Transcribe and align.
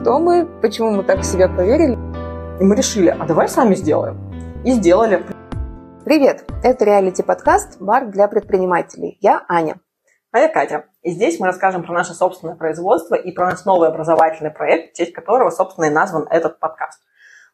кто 0.00 0.18
мы, 0.18 0.46
почему 0.62 0.92
мы 0.92 1.02
так 1.04 1.20
в 1.20 1.24
себя 1.24 1.46
поверили. 1.46 1.92
И 2.58 2.64
мы 2.64 2.74
решили, 2.74 3.08
а 3.08 3.26
давай 3.26 3.48
сами 3.48 3.74
сделаем. 3.74 4.18
И 4.64 4.72
сделали. 4.72 5.22
Привет! 6.06 6.46
Это 6.62 6.86
реалити-подкаст 6.86 7.78
«Бар 7.80 8.06
для 8.06 8.26
предпринимателей». 8.26 9.18
Я 9.20 9.44
Аня. 9.46 9.78
А 10.32 10.38
я 10.38 10.48
Катя. 10.48 10.86
И 11.02 11.10
здесь 11.10 11.38
мы 11.38 11.46
расскажем 11.46 11.82
про 11.82 11.92
наше 11.92 12.14
собственное 12.14 12.54
производство 12.54 13.14
и 13.14 13.30
про 13.32 13.50
наш 13.50 13.66
новый 13.66 13.90
образовательный 13.90 14.50
проект, 14.50 14.94
в 14.94 14.96
честь 14.96 15.12
которого, 15.12 15.50
собственно, 15.50 15.84
и 15.86 15.90
назван 15.90 16.26
этот 16.30 16.58
подкаст. 16.60 17.02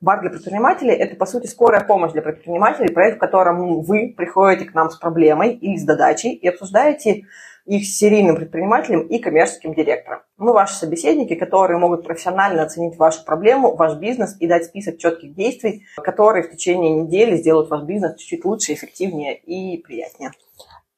Бар 0.00 0.20
для 0.20 0.30
предпринимателей– 0.30 0.92
это, 0.94 1.16
по 1.16 1.24
сути, 1.24 1.46
скорая 1.46 1.82
помощь 1.82 2.12
для 2.12 2.20
предпринимателей, 2.20 2.92
проект, 2.92 3.16
в 3.16 3.20
котором 3.20 3.80
вы 3.82 4.12
приходите 4.14 4.66
к 4.66 4.74
нам 4.74 4.90
с 4.90 4.96
проблемой 4.96 5.54
или 5.54 5.76
с 5.76 5.84
задачей 5.84 6.32
и 6.34 6.46
обсуждаете 6.48 7.24
их 7.64 7.84
с 7.84 7.96
серийным 7.96 8.36
предпринимателем 8.36 9.00
и 9.00 9.18
коммерческим 9.18 9.74
директором. 9.74 10.20
Мы 10.36 10.52
ваши 10.52 10.74
собеседники, 10.74 11.34
которые 11.34 11.78
могут 11.78 12.04
профессионально 12.04 12.62
оценить 12.62 12.96
вашу 12.98 13.24
проблему, 13.24 13.74
ваш 13.74 13.96
бизнес 13.96 14.36
и 14.38 14.46
дать 14.46 14.66
список 14.66 14.98
четких 14.98 15.34
действий, 15.34 15.86
которые 15.96 16.44
в 16.44 16.50
течение 16.50 16.90
недели 16.90 17.36
сделают 17.36 17.70
ваш 17.70 17.82
бизнес 17.82 18.16
чуть-чуть 18.16 18.44
лучше, 18.44 18.74
эффективнее 18.74 19.36
и 19.36 19.82
приятнее. 19.82 20.30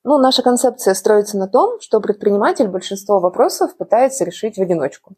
Ну, 0.03 0.19
наша 0.19 0.43
концепция 0.43 0.95
строится 0.95 1.39
на 1.39 1.47
том, 1.47 1.81
что 1.81 2.01
предприниматель 2.01 2.67
большинство 2.67 3.21
вопросов 3.21 3.77
пытается 3.77 4.25
решить 4.25 4.57
в 4.57 4.63
одиночку. 4.63 5.15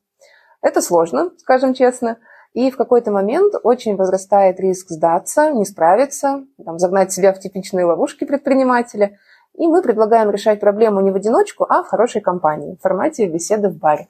Это 0.60 0.83
сложно, 0.83 1.30
скажем 1.38 1.72
честно– 1.72 2.19
и 2.52 2.70
в 2.70 2.77
какой-то 2.77 3.12
момент 3.12 3.54
очень 3.62 3.96
возрастает 3.96 4.58
риск 4.58 4.91
сдаться, 4.91 5.52
не 5.52 5.64
справиться, 5.64 6.45
там, 6.64 6.78
загнать 6.78 7.12
себя 7.12 7.32
в 7.32 7.38
типичные 7.38 7.84
ловушки 7.84 8.24
предпринимателя. 8.24 9.18
И 9.54 9.66
мы 9.66 9.82
предлагаем 9.82 10.30
решать 10.30 10.60
проблему 10.60 11.00
не 11.00 11.10
в 11.10 11.16
одиночку, 11.16 11.66
а 11.68 11.82
в 11.82 11.88
хорошей 11.88 12.20
компании, 12.20 12.77
в 12.77 12.82
формате 12.82 13.27
беседы 13.28 13.68
в 13.68 13.77
баре. 13.77 14.08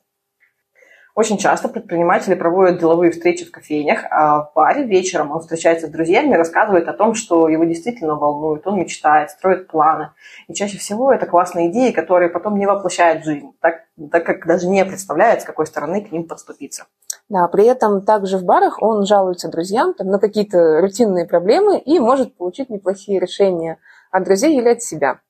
Очень 1.15 1.39
часто 1.39 1.69
предприниматели 1.69 2.35
проводят 2.35 2.79
деловые 2.79 3.11
встречи 3.11 3.45
в 3.45 3.51
кофейнях, 3.51 4.05
а 4.11 4.43
в 4.43 4.53
баре 4.55 4.85
вечером 4.85 5.33
он 5.33 5.41
встречается 5.41 5.89
с 5.89 5.91
друзьями 5.91 6.35
и 6.35 6.37
рассказывает 6.37 6.89
о 6.89 6.93
том, 6.93 7.15
что 7.15 7.49
его 7.49 7.65
действительно 7.65 8.15
волнует, 8.15 8.67
он 8.67 8.79
мечтает, 8.79 9.31
строит 9.31 9.67
планы. 9.67 10.11
И 10.49 10.55
чаще 10.55 10.79
всего 10.79 11.13
это 11.13 11.27
классные 11.27 11.71
идеи, 11.71 11.91
которые 11.91 12.31
потом 12.31 12.59
не 12.59 12.67
воплощают 12.67 13.23
в 13.23 13.25
жизнь, 13.25 13.53
так, 13.61 13.85
так 14.11 14.25
как 14.25 14.47
даже 14.47 14.69
не 14.69 14.85
представляет, 14.85 15.43
с 15.43 15.45
какой 15.45 15.67
стороны 15.67 16.03
к 16.03 16.13
ним 16.13 16.29
подступиться. 16.29 16.87
Да, 17.29 17.47
при 17.49 17.65
этом 17.65 18.03
также 18.05 18.39
в 18.39 18.45
барах 18.45 18.83
он 18.83 19.05
жалуется 19.07 19.49
друзьям 19.49 19.95
там, 19.95 20.09
на 20.09 20.19
какие-то 20.19 20.81
рутинные 20.81 21.27
проблемы 21.27 21.79
и 21.79 21.99
может 21.99 22.37
получить 22.37 22.71
неплохие 22.71 23.21
решения 23.21 23.79
от 24.11 24.25
друзей 24.25 24.57
или 24.59 24.69
от 24.69 24.83
себя. 24.83 25.21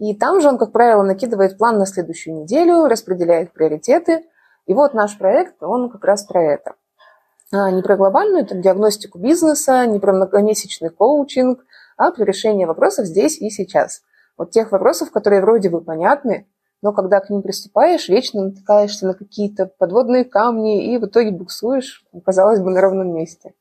И 0.00 0.14
там 0.14 0.40
же 0.40 0.48
он, 0.48 0.56
как 0.56 0.72
правило, 0.72 1.02
накидывает 1.02 1.58
план 1.58 1.78
на 1.78 1.86
следующую 1.86 2.42
неделю, 2.42 2.86
распределяет 2.86 3.52
приоритеты. 3.52 4.24
И 4.70 4.72
вот 4.72 4.94
наш 4.94 5.18
проект, 5.18 5.60
он 5.64 5.90
как 5.90 6.04
раз 6.04 6.22
про 6.22 6.44
это. 6.44 6.74
А 7.50 7.72
не 7.72 7.82
про 7.82 7.96
глобальную 7.96 8.46
там, 8.46 8.62
диагностику 8.62 9.18
бизнеса, 9.18 9.84
не 9.84 9.98
про 9.98 10.12
многомесячный 10.12 10.90
коучинг, 10.90 11.64
а 11.96 12.12
про 12.12 12.24
решение 12.24 12.68
вопросов 12.68 13.06
здесь 13.06 13.36
и 13.40 13.50
сейчас. 13.50 14.02
Вот 14.38 14.52
тех 14.52 14.70
вопросов, 14.70 15.10
которые 15.10 15.42
вроде 15.42 15.70
бы 15.70 15.80
понятны, 15.80 16.46
но 16.82 16.92
когда 16.92 17.18
к 17.18 17.30
ним 17.30 17.42
приступаешь, 17.42 18.08
вечно 18.08 18.44
натыкаешься 18.44 19.08
на 19.08 19.14
какие-то 19.14 19.66
подводные 19.66 20.24
камни 20.24 20.94
и 20.94 20.98
в 20.98 21.06
итоге 21.06 21.32
буксуешь, 21.32 22.04
казалось 22.24 22.60
бы, 22.60 22.70
на 22.70 22.80
ровном 22.80 23.12
месте. 23.12 23.54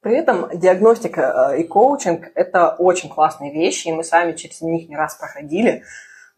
При 0.00 0.16
этом 0.16 0.48
диагностика 0.58 1.52
э, 1.52 1.60
и 1.60 1.62
коучинг– 1.68 2.32
это 2.34 2.70
очень 2.70 3.10
классные 3.10 3.52
вещи, 3.52 3.86
и 3.86 3.92
мы 3.92 4.02
сами 4.02 4.32
через 4.32 4.60
них 4.60 4.88
не 4.88 4.96
раз 4.96 5.14
проходили. 5.14 5.84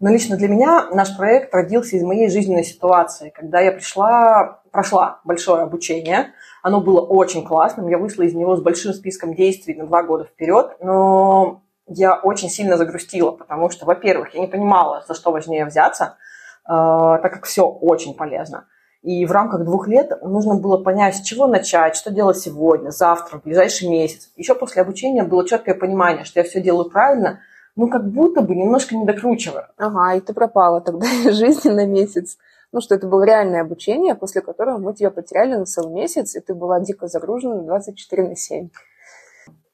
Но 0.00 0.10
лично 0.10 0.36
для 0.36 0.48
меня 0.48 0.88
наш 0.92 1.16
проект 1.16 1.52
родился 1.52 1.96
из 1.96 2.04
моей 2.04 2.30
жизненной 2.30 2.62
ситуации, 2.62 3.30
когда 3.30 3.60
я 3.60 3.72
пришла, 3.72 4.60
прошла 4.70 5.20
большое 5.24 5.62
обучение. 5.62 6.32
Оно 6.62 6.80
было 6.80 7.00
очень 7.00 7.44
классным, 7.44 7.88
я 7.88 7.98
вышла 7.98 8.22
из 8.22 8.32
него 8.32 8.54
с 8.56 8.62
большим 8.62 8.92
списком 8.92 9.34
действий 9.34 9.74
на 9.74 9.86
два 9.86 10.04
года 10.04 10.24
вперед, 10.24 10.76
но 10.80 11.62
я 11.88 12.14
очень 12.14 12.48
сильно 12.48 12.76
загрустила, 12.76 13.32
потому 13.32 13.70
что, 13.70 13.86
во-первых, 13.86 14.34
я 14.34 14.40
не 14.40 14.46
понимала, 14.46 15.04
за 15.08 15.14
что 15.14 15.32
важнее 15.32 15.66
взяться, 15.66 16.16
э, 16.64 16.68
так 16.68 17.32
как 17.32 17.44
все 17.46 17.66
очень 17.66 18.14
полезно. 18.14 18.66
И 19.02 19.26
в 19.26 19.32
рамках 19.32 19.64
двух 19.64 19.88
лет 19.88 20.12
нужно 20.22 20.56
было 20.56 20.76
понять, 20.76 21.16
с 21.16 21.22
чего 21.22 21.46
начать, 21.46 21.96
что 21.96 22.10
делать 22.10 22.38
сегодня, 22.38 22.90
завтра, 22.90 23.38
в 23.38 23.42
ближайший 23.42 23.88
месяц. 23.88 24.30
Еще 24.36 24.54
после 24.54 24.82
обучения 24.82 25.24
было 25.24 25.46
четкое 25.46 25.74
понимание, 25.74 26.24
что 26.24 26.40
я 26.40 26.44
все 26.44 26.60
делаю 26.60 26.90
правильно, 26.90 27.40
ну 27.78 27.88
как 27.88 28.10
будто 28.10 28.42
бы 28.42 28.54
немножко 28.54 28.96
не 28.96 29.06
докручиваю. 29.06 29.66
Ага, 29.76 30.16
и 30.16 30.20
ты 30.20 30.34
пропала 30.34 30.80
тогда 30.80 31.06
из 31.06 31.34
жизни 31.38 31.70
на 31.70 31.86
месяц. 31.86 32.36
Ну, 32.72 32.82
что 32.82 32.96
это 32.96 33.06
было 33.06 33.22
реальное 33.22 33.62
обучение, 33.62 34.14
после 34.14 34.42
которого 34.42 34.76
мы 34.76 34.92
тебя 34.92 35.10
потеряли 35.10 35.54
на 35.54 35.64
целый 35.64 35.94
месяц, 35.94 36.36
и 36.36 36.40
ты 36.40 36.54
была 36.54 36.80
дико 36.80 37.06
загружена 37.06 37.62
24 37.62 38.28
на 38.28 38.36
7. 38.36 38.68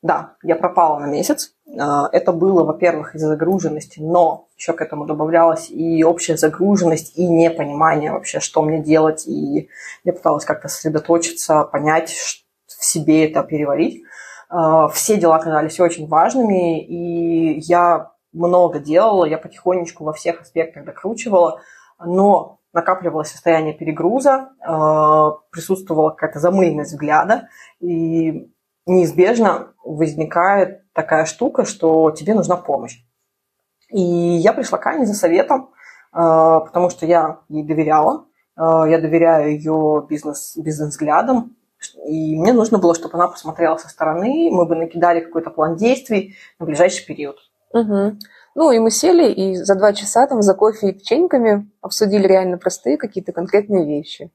Да, 0.03 0.37
я 0.43 0.55
пропала 0.55 0.99
на 0.99 1.07
месяц. 1.07 1.55
А, 1.81 2.09
это 2.13 2.33
было, 2.33 2.63
во-первых, 2.63 3.15
из-за 3.15 3.29
загруженности, 3.29 4.01
но 4.01 4.49
еще 4.55 4.75
к 4.75 4.83
этому 4.83 5.07
добавлялась 5.07 5.71
и 5.71 6.05
общая 6.05 6.37
загруженность, 6.37 7.17
и 7.17 7.27
непонимание 7.27 8.13
вообще, 8.13 8.39
что 8.39 8.61
мне 8.63 8.83
делать. 8.83 9.27
И 9.27 9.71
я 10.05 10.13
пыталась 10.13 10.45
как-то 10.45 10.69
сосредоточиться, 10.69 11.65
понять, 11.65 12.11
в 12.67 12.85
себе 12.85 13.29
это 13.29 13.43
переварить. 13.43 14.05
А, 14.55 14.87
все 14.87 15.17
дела 15.17 15.37
оказались 15.37 15.81
очень 15.81 16.07
важными, 16.07 16.81
и 16.81 17.59
я 17.59 18.13
много 18.33 18.79
делала, 18.79 19.25
я 19.25 19.37
потихонечку 19.37 20.05
во 20.05 20.13
всех 20.13 20.43
аспектах 20.43 20.85
докручивала, 20.85 21.61
но 21.99 22.61
накапливалось 22.73 23.33
состояние 23.33 23.75
перегруза, 23.75 24.51
а, 24.61 25.33
присутствовала 25.51 26.11
какая-то 26.11 26.39
замыленность 26.39 26.93
взгляда, 26.93 27.49
и 27.81 28.49
неизбежно 28.87 29.75
возникает 29.85 30.85
такая 30.93 31.25
штука, 31.25 31.65
что 31.65 32.13
тебе 32.13 32.35
нужна 32.35 32.57
помощь. 32.57 33.01
И 33.89 34.01
я 34.01 34.53
пришла 34.53 34.79
к 34.79 34.87
Ане 34.87 35.05
за 35.05 35.15
советом, 35.15 35.71
э, 36.13 36.17
потому 36.17 36.91
что 36.91 37.07
я 37.07 37.41
ей 37.49 37.65
доверяла, 37.65 38.27
э, 38.57 38.61
я 38.61 38.99
доверяю 39.01 39.53
ее 39.53 40.07
бизнес, 40.09 40.57
бизнес-взглядам, 40.57 41.57
и 42.07 42.37
мне 42.37 42.53
нужно 42.53 42.79
было, 42.79 42.95
чтобы 42.95 43.15
она 43.15 43.29
посмотрела 43.29 43.77
со 43.77 43.89
стороны, 43.89 44.51
мы 44.51 44.67
бы 44.67 44.77
накидали 44.77 45.21
какой-то 45.21 45.51
план 45.51 45.77
действий 45.77 46.37
на 46.59 46.67
ближайший 46.67 47.07
период. 47.07 47.37
Угу. 47.73 48.19
Ну, 48.57 48.71
и 48.71 48.79
мы 48.79 48.91
сели, 48.91 49.33
и 49.33 49.57
за 49.57 49.75
два 49.75 49.93
часа 49.93 50.27
там 50.27 50.43
за 50.43 50.55
кофе 50.55 50.91
и 50.91 50.93
печеньками 50.93 51.69
обсудили 51.81 52.27
реально 52.27 52.57
простые 52.57 52.97
какие-то 52.97 53.33
конкретные 53.33 53.85
вещи. 53.85 54.31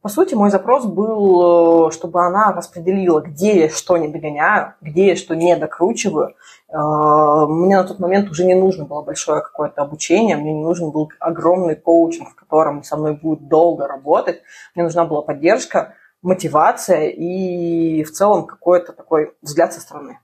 По 0.00 0.08
сути, 0.08 0.34
мой 0.34 0.50
запрос 0.50 0.86
был, 0.86 1.88
э, 1.88 1.90
чтобы 1.90 2.24
она 2.24 2.52
распределила, 2.52 3.20
где 3.20 3.62
я 3.62 3.68
что 3.68 3.96
не 3.96 4.06
догоняю, 4.06 4.74
где 4.80 5.08
я 5.08 5.16
что 5.16 5.34
не 5.34 5.56
докручиваю. 5.56 6.36
Э, 6.68 7.46
мне 7.48 7.76
на 7.76 7.82
тот 7.82 7.98
момент 7.98 8.30
уже 8.30 8.44
не 8.44 8.54
нужно 8.54 8.84
было 8.84 9.02
большое 9.02 9.42
какое-то 9.42 9.82
обучение, 9.82 10.36
мне 10.36 10.54
не 10.54 10.62
нужен 10.62 10.92
был 10.92 11.10
огромный 11.18 11.74
коучинг, 11.74 12.30
в 12.30 12.34
котором 12.36 12.84
со 12.84 12.96
мной 12.96 13.14
будет 13.14 13.48
долго 13.48 13.88
работать. 13.88 14.42
Мне 14.76 14.84
нужна 14.84 15.04
была 15.04 15.22
поддержка, 15.22 15.94
мотивация 16.22 17.08
и 17.08 18.02
в 18.04 18.10
целом 18.12 18.46
какой-то 18.46 18.92
такой 18.92 19.34
взгляд 19.42 19.72
со 19.72 19.80
стороны. 19.80 20.20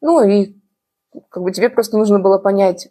Ну 0.00 0.22
и 0.22 0.56
как 1.28 1.42
бы 1.42 1.52
тебе 1.52 1.70
просто 1.70 1.98
нужно 1.98 2.18
было 2.18 2.38
понять 2.38 2.88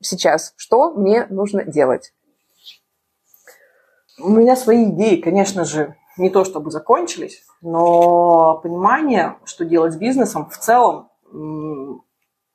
сейчас, 0.00 0.54
что 0.56 0.92
мне 0.92 1.26
нужно 1.30 1.64
делать. 1.64 2.12
У 4.20 4.30
меня 4.30 4.56
свои 4.56 4.84
идеи, 4.86 5.20
конечно 5.20 5.64
же, 5.64 5.94
не 6.16 6.30
то 6.30 6.44
чтобы 6.44 6.70
закончились, 6.70 7.44
но 7.60 8.58
понимание, 8.58 9.36
что 9.44 9.64
делать 9.64 9.92
с 9.92 9.96
бизнесом, 9.96 10.48
в 10.50 10.58
целом 10.58 11.10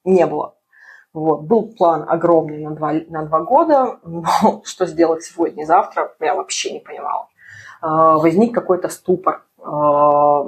не 0.03 0.25
было. 0.25 0.55
Вот. 1.13 1.43
Был 1.43 1.73
план 1.75 2.05
огромный 2.09 2.57
на 2.57 2.71
два, 2.71 2.93
на 3.07 3.25
два 3.25 3.41
года, 3.41 3.99
но 4.03 4.61
что 4.65 4.85
сделать 4.85 5.23
сегодня 5.23 5.63
и 5.63 5.65
завтра, 5.65 6.13
я 6.19 6.35
вообще 6.35 6.73
не 6.73 6.79
понимала. 6.79 7.27
А, 7.83 8.17
возник 8.17 8.53
какой-то 8.53 8.87
ступор. 8.87 9.43
А, 9.61 10.45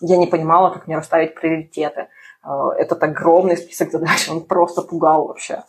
я 0.00 0.16
не 0.16 0.26
понимала, 0.26 0.70
как 0.70 0.86
мне 0.86 0.96
расставить 0.96 1.34
приоритеты. 1.34 2.08
А, 2.42 2.74
этот 2.74 3.02
огромный 3.02 3.58
список 3.58 3.92
задач, 3.92 4.28
он 4.30 4.44
просто 4.44 4.82
пугал 4.82 5.26
вообще 5.28 5.62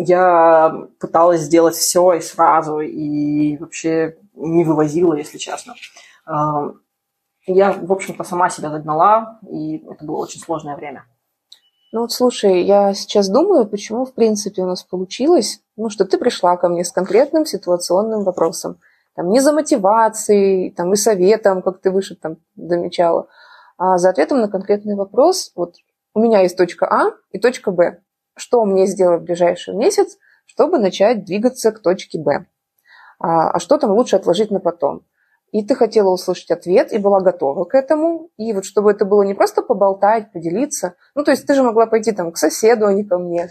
я 0.00 0.86
пыталась 1.00 1.40
сделать 1.40 1.74
все 1.74 2.12
и 2.12 2.20
сразу, 2.20 2.78
и 2.78 3.56
вообще 3.56 4.16
не 4.34 4.64
вывозила, 4.64 5.14
если 5.14 5.38
честно. 5.38 5.74
Я, 7.46 7.72
в 7.72 7.90
общем-то, 7.90 8.22
сама 8.22 8.50
себя 8.50 8.70
загнала, 8.70 9.40
и 9.50 9.78
это 9.78 10.04
было 10.04 10.18
очень 10.18 10.40
сложное 10.40 10.76
время. 10.76 11.04
Ну 11.90 12.02
вот 12.02 12.12
слушай, 12.12 12.62
я 12.62 12.92
сейчас 12.94 13.28
думаю, 13.28 13.66
почему 13.66 14.04
в 14.04 14.12
принципе 14.12 14.62
у 14.62 14.66
нас 14.66 14.84
получилось, 14.84 15.62
ну 15.76 15.88
что 15.88 16.04
ты 16.04 16.18
пришла 16.18 16.56
ко 16.58 16.68
мне 16.68 16.84
с 16.84 16.92
конкретным 16.92 17.46
ситуационным 17.46 18.24
вопросом. 18.24 18.78
Там 19.18 19.30
не 19.30 19.40
за 19.40 19.52
мотивацией, 19.52 20.70
там 20.70 20.92
и 20.92 20.96
советом, 20.96 21.60
как 21.62 21.80
ты 21.80 21.90
выше 21.90 22.14
там 22.14 22.36
замечала, 22.54 23.26
а 23.76 23.98
за 23.98 24.10
ответом 24.10 24.40
на 24.40 24.48
конкретный 24.48 24.94
вопрос. 24.94 25.50
Вот 25.56 25.74
у 26.14 26.20
меня 26.20 26.42
есть 26.42 26.56
точка 26.56 26.86
А 26.86 27.10
и 27.32 27.40
точка 27.40 27.72
Б 27.72 27.98
что 28.36 28.64
мне 28.64 28.86
сделать 28.86 29.22
в 29.22 29.24
ближайший 29.24 29.74
месяц, 29.74 30.16
чтобы 30.46 30.78
начать 30.78 31.24
двигаться 31.24 31.72
к 31.72 31.80
точке 31.80 32.20
Б. 32.20 32.46
А, 33.18 33.50
а 33.50 33.58
что 33.58 33.78
там 33.78 33.90
лучше 33.90 34.14
отложить 34.14 34.52
на 34.52 34.60
потом? 34.60 35.02
и 35.50 35.64
ты 35.64 35.74
хотела 35.74 36.10
услышать 36.10 36.50
ответ 36.50 36.92
и 36.92 36.98
была 36.98 37.20
готова 37.20 37.64
к 37.64 37.74
этому. 37.74 38.28
И 38.36 38.52
вот 38.52 38.66
чтобы 38.66 38.90
это 38.90 39.06
было 39.06 39.22
не 39.22 39.32
просто 39.32 39.62
поболтать, 39.62 40.30
поделиться, 40.30 40.94
ну, 41.14 41.24
то 41.24 41.30
есть 41.30 41.46
ты 41.46 41.54
же 41.54 41.62
могла 41.62 41.86
пойти 41.86 42.12
там 42.12 42.32
к 42.32 42.36
соседу, 42.36 42.86
а 42.86 42.92
не 42.92 43.02
ко 43.02 43.16
мне. 43.16 43.48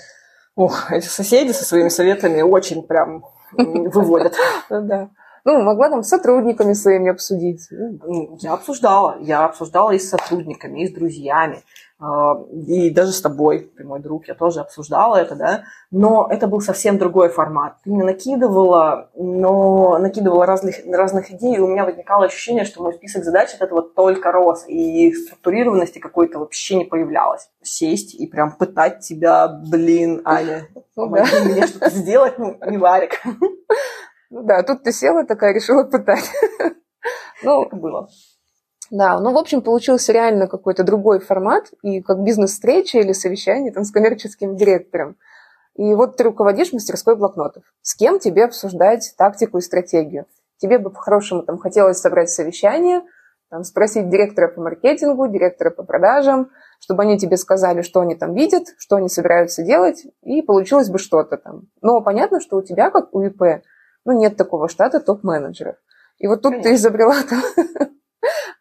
Ох, 0.56 0.92
эти 0.92 1.08
соседи 1.08 1.54
со 1.54 1.66
своими 1.66 1.90
советами 1.90 2.44
очень 2.44 2.84
прям 2.84 3.26
выводят. 3.52 4.36
Да. 4.70 5.10
Ну, 5.48 5.62
могла 5.62 5.90
там 5.90 6.04
с 6.04 6.10
сотрудниками 6.10 6.74
своими 6.74 7.10
обсудить. 7.10 7.68
Ну, 7.72 8.38
я 8.42 8.52
обсуждала. 8.52 9.16
Я 9.22 9.46
обсуждала 9.46 9.92
и 9.92 9.98
с 9.98 10.10
сотрудниками, 10.10 10.82
и 10.82 10.88
с 10.90 10.92
друзьями. 10.92 11.64
А, 12.00 12.34
и 12.52 12.90
даже 12.90 13.14
с 13.14 13.22
тобой, 13.22 13.72
ты 13.78 13.86
мой 13.86 14.02
друг, 14.02 14.28
я 14.28 14.36
тоже 14.36 14.60
обсуждала 14.60 15.16
это, 15.16 15.36
да, 15.36 15.64
но 15.90 16.28
это 16.30 16.48
был 16.48 16.60
совсем 16.60 16.98
другой 16.98 17.30
формат. 17.30 17.78
Ты 17.84 17.92
мне 17.92 18.04
накидывала, 18.04 19.10
но 19.16 19.98
накидывала 19.98 20.46
разных, 20.46 20.76
разных 20.86 21.32
идей, 21.32 21.56
и 21.56 21.60
у 21.60 21.68
меня 21.68 21.86
возникало 21.86 22.26
ощущение, 22.26 22.66
что 22.66 22.84
мой 22.84 22.94
список 22.94 23.24
задач 23.24 23.54
от 23.56 23.62
этого 23.62 23.82
только 23.82 24.34
рос, 24.34 24.66
и 24.68 25.14
структурированности 25.14 26.00
какой-то 26.00 26.40
вообще 26.40 26.76
не 26.76 26.86
появлялось. 26.86 27.50
Сесть 27.64 28.14
и 28.14 28.28
прям 28.28 28.52
пытать 28.52 29.00
тебя, 29.00 29.48
блин, 29.48 30.22
Аня, 30.26 30.68
ну 30.98 31.10
помоги 31.10 31.40
мне 31.46 31.66
что-то 31.66 31.90
сделать, 31.90 32.38
ну, 32.38 32.58
не 32.70 32.78
варик. 32.78 33.22
Ну 34.30 34.44
да, 34.44 34.62
тут 34.64 34.84
ты 34.84 34.92
села 34.92 35.26
такая, 35.26 35.54
решила 35.54 35.84
пытать. 35.84 36.30
Ну, 37.44 37.70
было. 37.72 38.10
Да, 38.90 39.20
ну, 39.20 39.32
в 39.32 39.38
общем, 39.38 39.62
получился 39.62 40.12
реально 40.12 40.48
какой-то 40.48 40.84
другой 40.84 41.20
формат, 41.20 41.72
и 41.84 42.02
как 42.02 42.24
бизнес-встреча 42.24 42.98
или 42.98 43.12
совещание 43.12 43.72
там 43.72 43.84
с 43.84 43.92
коммерческим 43.92 44.56
директором. 44.56 45.18
И 45.76 45.94
вот 45.94 46.18
ты 46.18 46.24
руководишь 46.24 46.74
мастерской 46.74 47.16
блокнотов. 47.16 47.64
С 47.82 47.96
кем 47.96 48.20
тебе 48.20 48.46
обсуждать 48.46 49.14
тактику 49.18 49.60
и 49.60 49.62
стратегию? 49.62 50.26
Тебе 50.58 50.80
бы 50.80 50.90
по-хорошему 50.90 51.44
там 51.44 51.60
хотелось 51.60 52.00
собрать 52.00 52.32
совещание, 52.32 53.04
там, 53.50 53.64
спросить 53.64 54.10
директора 54.10 54.48
по 54.48 54.62
маркетингу, 54.62 55.28
директора 55.28 55.70
по 55.70 55.84
продажам, 55.84 56.50
чтобы 56.80 57.04
они 57.04 57.18
тебе 57.20 57.38
сказали, 57.38 57.82
что 57.82 58.02
они 58.02 58.16
там 58.16 58.34
видят, 58.34 58.64
что 58.78 58.96
они 58.96 59.08
собираются 59.08 59.64
делать, 59.64 60.06
и 60.24 60.42
получилось 60.42 60.90
бы 60.90 60.98
что-то 60.98 61.38
там. 61.38 61.68
Но 61.82 62.02
понятно, 62.02 62.42
что 62.42 62.58
у 62.58 62.64
тебя, 62.64 62.90
как 62.90 63.14
у 63.14 63.22
ИП, 63.22 63.64
ну, 64.08 64.18
нет 64.18 64.38
такого 64.38 64.70
штата 64.70 65.02
топ-менеджеров. 65.02 65.76
И 66.18 66.28
вот 66.28 66.42
тут 66.42 66.54
Конечно. 66.54 66.70
ты 66.70 66.76
изобрела 66.76 67.16
там 67.30 67.42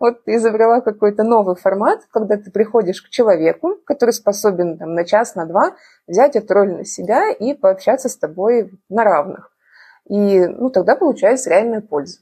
вот 0.00 0.25
ты 0.25 0.37
изобрела 0.37 0.81
какой-то 0.81 1.22
новый 1.22 1.54
формат, 1.54 2.00
когда 2.10 2.37
ты 2.37 2.50
приходишь 2.50 3.00
к 3.00 3.08
человеку, 3.08 3.76
который 3.87 4.10
способен 4.10 4.76
там, 4.76 4.94
на 4.94 5.04
час, 5.04 5.37
на 5.37 5.46
два 5.46 5.76
взять 6.06 6.37
эту 6.37 6.52
роль 6.52 6.72
на 6.72 6.84
себя 6.84 7.31
и 7.31 7.54
пообщаться 7.54 8.08
с 8.08 8.16
тобой 8.16 8.72
на 8.88 9.04
равных. 9.04 9.52
И 10.08 10.46
ну, 10.46 10.70
тогда 10.70 10.96
получается 10.96 11.50
реальная 11.50 11.81
польза. 11.81 12.19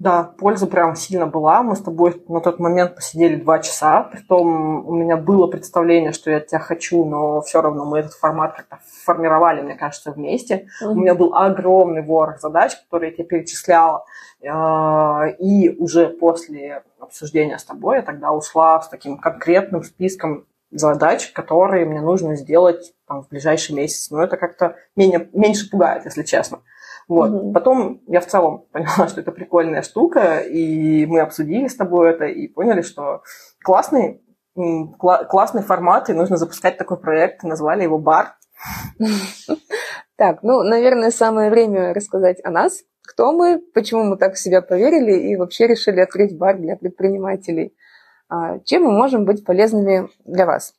Да, 0.00 0.24
польза 0.24 0.66
прям 0.66 0.96
сильно 0.96 1.26
была. 1.26 1.62
Мы 1.62 1.76
с 1.76 1.80
тобой 1.80 2.20
на 2.28 2.40
тот 2.40 2.58
момент 2.58 2.96
посидели 2.96 3.36
два 3.36 3.60
часа. 3.60 4.02
Притом 4.02 4.86
у 4.88 4.92
меня 4.92 5.16
было 5.16 5.46
представление, 5.46 6.12
что 6.12 6.32
я 6.32 6.40
тебя 6.40 6.58
хочу, 6.58 7.04
но 7.04 7.40
все 7.42 7.62
равно 7.62 7.84
мы 7.84 8.00
этот 8.00 8.12
формат 8.14 8.56
как-то 8.56 8.80
формировали, 9.04 9.62
мне 9.62 9.76
кажется, 9.76 10.10
вместе. 10.10 10.66
Mm-hmm. 10.82 10.88
У 10.88 10.94
меня 10.96 11.14
был 11.14 11.34
огромный 11.34 12.02
ворох 12.02 12.40
задач, 12.40 12.72
которые 12.76 13.10
я 13.10 13.16
тебе 13.16 13.26
перечисляла. 13.26 14.04
А, 14.46 15.26
и 15.38 15.68
уже 15.70 16.08
после 16.08 16.82
обсуждения 16.98 17.56
с 17.56 17.64
тобой 17.64 17.96
я 17.96 18.02
тогда 18.02 18.32
ушла 18.32 18.80
с 18.80 18.88
таким 18.88 19.16
конкретным 19.16 19.84
списком 19.84 20.44
задач, 20.72 21.30
которые 21.30 21.86
мне 21.86 22.00
нужно 22.00 22.34
сделать 22.34 22.94
там, 23.06 23.22
в 23.22 23.28
ближайший 23.28 23.76
месяц. 23.76 24.10
Но 24.10 24.22
это 24.22 24.36
как-то 24.36 24.76
менее, 24.96 25.28
меньше 25.32 25.70
пугает, 25.70 26.04
если 26.04 26.24
честно. 26.24 26.60
Вот. 27.08 27.30
Угу. 27.30 27.52
Потом 27.52 28.00
я 28.06 28.20
в 28.20 28.26
целом 28.26 28.66
поняла, 28.72 29.08
что 29.08 29.20
это 29.20 29.32
прикольная 29.32 29.82
штука, 29.82 30.38
и 30.38 31.06
мы 31.06 31.20
обсудили 31.20 31.68
с 31.68 31.76
тобой 31.76 32.10
это 32.10 32.24
и 32.24 32.48
поняли, 32.48 32.82
что 32.82 33.22
классный, 33.62 34.22
кла- 34.56 35.24
классный 35.26 35.62
формат, 35.62 36.08
и 36.10 36.14
нужно 36.14 36.36
запускать 36.36 36.78
такой 36.78 36.98
проект. 36.98 37.42
Назвали 37.42 37.82
его 37.82 37.98
«Бар». 37.98 38.36
Так, 40.16 40.44
ну, 40.44 40.62
наверное, 40.62 41.10
самое 41.10 41.50
время 41.50 41.92
рассказать 41.92 42.38
о 42.44 42.50
нас. 42.50 42.84
Кто 43.02 43.32
мы, 43.32 43.60
почему 43.74 44.04
мы 44.04 44.16
так 44.16 44.34
в 44.34 44.38
себя 44.38 44.62
поверили 44.62 45.12
и 45.12 45.34
вообще 45.34 45.66
решили 45.66 45.98
открыть 45.98 46.38
бар 46.38 46.56
для 46.56 46.76
предпринимателей. 46.76 47.76
А, 48.28 48.60
чем 48.60 48.84
мы 48.84 48.92
можем 48.92 49.24
быть 49.24 49.44
полезными 49.44 50.08
для 50.24 50.46
вас? 50.46 50.74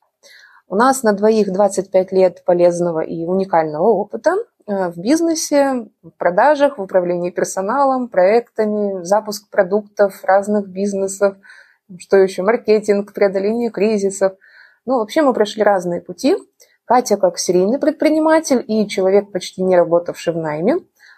У 0.67 0.75
нас 0.75 1.03
на 1.03 1.13
двоих 1.13 1.51
25 1.51 2.11
лет 2.11 2.43
полезного 2.45 3.01
и 3.01 3.25
уникального 3.25 3.87
опыта. 3.87 4.31
Э, 4.67 4.89
в 4.89 4.97
бизнесе, 4.97 5.89
в 6.01 6.09
продажах, 6.17 6.77
в 6.77 6.81
управлении 6.81 7.29
персоналом, 7.29 8.07
проектами, 8.07 9.03
запуск 9.03 9.49
продуктов 9.49 10.23
разных 10.23 10.67
бизнесов, 10.67 11.37
что 11.99 12.17
еще, 12.17 12.41
маркетинг, 12.41 13.13
преодоление 13.13 13.69
кризисов. 13.69 14.33
Ну, 14.85 14.97
вообще 14.97 15.21
мы 15.21 15.33
прошли 15.33 15.61
разные 15.61 16.01
пути. 16.01 16.35
Катя 16.85 17.17
как 17.17 17.37
серийный 17.37 17.79
предприниматель 17.79 18.63
и 18.67 18.87
человек, 18.87 19.31
почти 19.31 19.63
не 19.63 19.75
работавший 19.75 20.33
в 20.33 20.37
найме, 20.37 20.77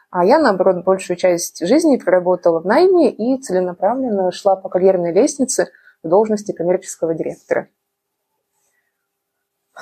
а 0.09 0.25
я, 0.25 0.39
наоборот, 0.39 0.85
большую 0.85 1.17
часть 1.17 1.65
жизни 1.65 1.97
проработала 1.97 2.61
в 2.61 2.65
найме 2.65 3.11
и 3.11 3.41
целенаправленно 3.41 4.31
шла 4.31 4.55
по 4.55 4.69
карьерной 4.69 5.13
лестнице 5.13 5.69
в 6.03 6.09
должности 6.09 6.53
коммерческого 6.53 7.13
директора. 7.13 7.67